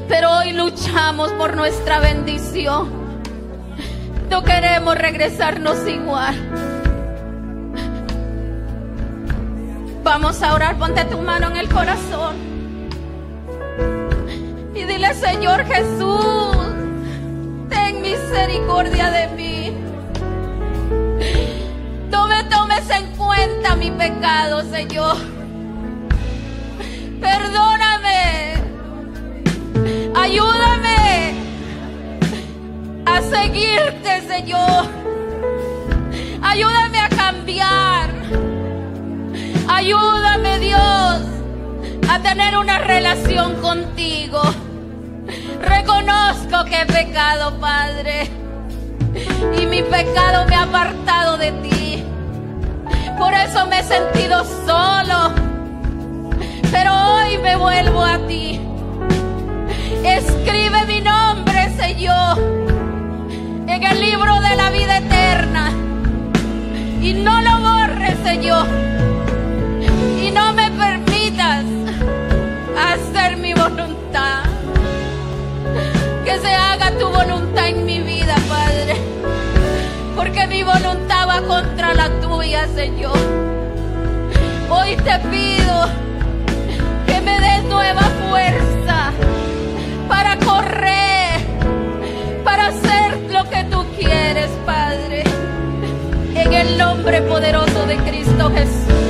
Pero 0.08 0.32
hoy 0.38 0.54
luchamos 0.54 1.32
por 1.34 1.56
nuestra 1.56 2.00
bendición. 2.00 2.90
No 4.30 4.44
queremos 4.44 4.98
regresarnos 4.98 5.88
igual. 5.88 6.36
Vamos 10.06 10.40
a 10.44 10.54
orar, 10.54 10.78
ponte 10.78 11.04
tu 11.06 11.18
mano 11.18 11.48
en 11.48 11.58
el 11.58 11.68
corazón. 11.68 12.36
Y 14.76 14.84
dile, 14.84 15.16
Señor 15.16 15.66
Jesús, 15.66 16.56
ten 17.70 18.04
misericordia 18.04 19.10
de 19.10 19.28
mí. 19.30 19.74
No 22.12 22.28
me 22.28 22.44
tomes 22.44 22.88
en 22.92 23.08
cuenta 23.18 23.76
mi 23.76 23.90
pecado, 23.90 24.62
Señor. 24.70 25.18
Perdóname. 27.20 28.62
Ayúdame 30.14 31.34
a 33.08 33.22
seguirte, 33.24 34.22
Señor. 34.28 35.05
Ayúdame, 39.86 40.58
Dios, 40.58 41.22
a 42.10 42.20
tener 42.24 42.58
una 42.58 42.80
relación 42.80 43.62
contigo. 43.62 44.42
Reconozco 45.62 46.66
que 46.66 46.82
he 46.82 46.86
pecado, 46.88 47.60
Padre. 47.60 48.28
Y 49.56 49.68
mi 49.68 49.84
pecado 49.84 50.48
me 50.48 50.56
ha 50.56 50.64
apartado 50.64 51.38
de 51.38 51.52
ti. 51.52 52.04
Por 53.20 53.32
eso 53.36 53.68
me 53.68 53.82
he 53.82 53.84
sentido 53.84 54.44
solo. 54.66 55.36
Pero 56.72 56.92
hoy 56.92 57.38
me 57.38 57.56
vuelvo 57.56 58.04
a 58.04 58.18
ti. 58.26 58.60
Escribe 60.04 60.84
mi 60.88 61.02
nombre, 61.02 61.72
Señor, 61.78 62.40
en 63.68 63.84
el 63.84 64.02
libro 64.02 64.42
de 64.42 64.56
la 64.56 64.72
vida 64.72 64.98
eterna. 64.98 65.72
Y 67.04 67.14
no 67.14 67.40
lo 67.40 67.60
borres, 67.60 68.16
Señor. 68.24 68.66
se 76.42 76.54
haga 76.54 76.92
tu 76.98 77.08
voluntad 77.08 77.68
en 77.68 77.86
mi 77.86 78.00
vida, 78.00 78.36
Padre. 78.50 78.96
Porque 80.16 80.48
mi 80.48 80.64
voluntad 80.64 81.28
va 81.28 81.42
contra 81.42 81.94
la 81.94 82.10
tuya, 82.22 82.68
Señor. 82.76 83.18
Hoy 84.70 84.96
te 84.98 85.20
pido 85.30 85.90
que 87.06 87.22
me 87.22 87.40
des 87.40 87.64
nueva 87.66 88.02
fuerza 88.30 89.12
para 90.08 90.38
correr, 90.38 91.40
para 92.44 92.68
hacer 92.68 93.18
lo 93.32 93.50
que 93.50 93.64
tú 93.66 93.86
quieres, 93.98 94.50
Padre. 94.66 95.24
En 96.36 96.54
el 96.54 96.78
nombre 96.78 97.22
poderoso 97.22 97.86
de 97.86 97.98
Cristo 97.98 98.52
Jesús. 98.56 99.05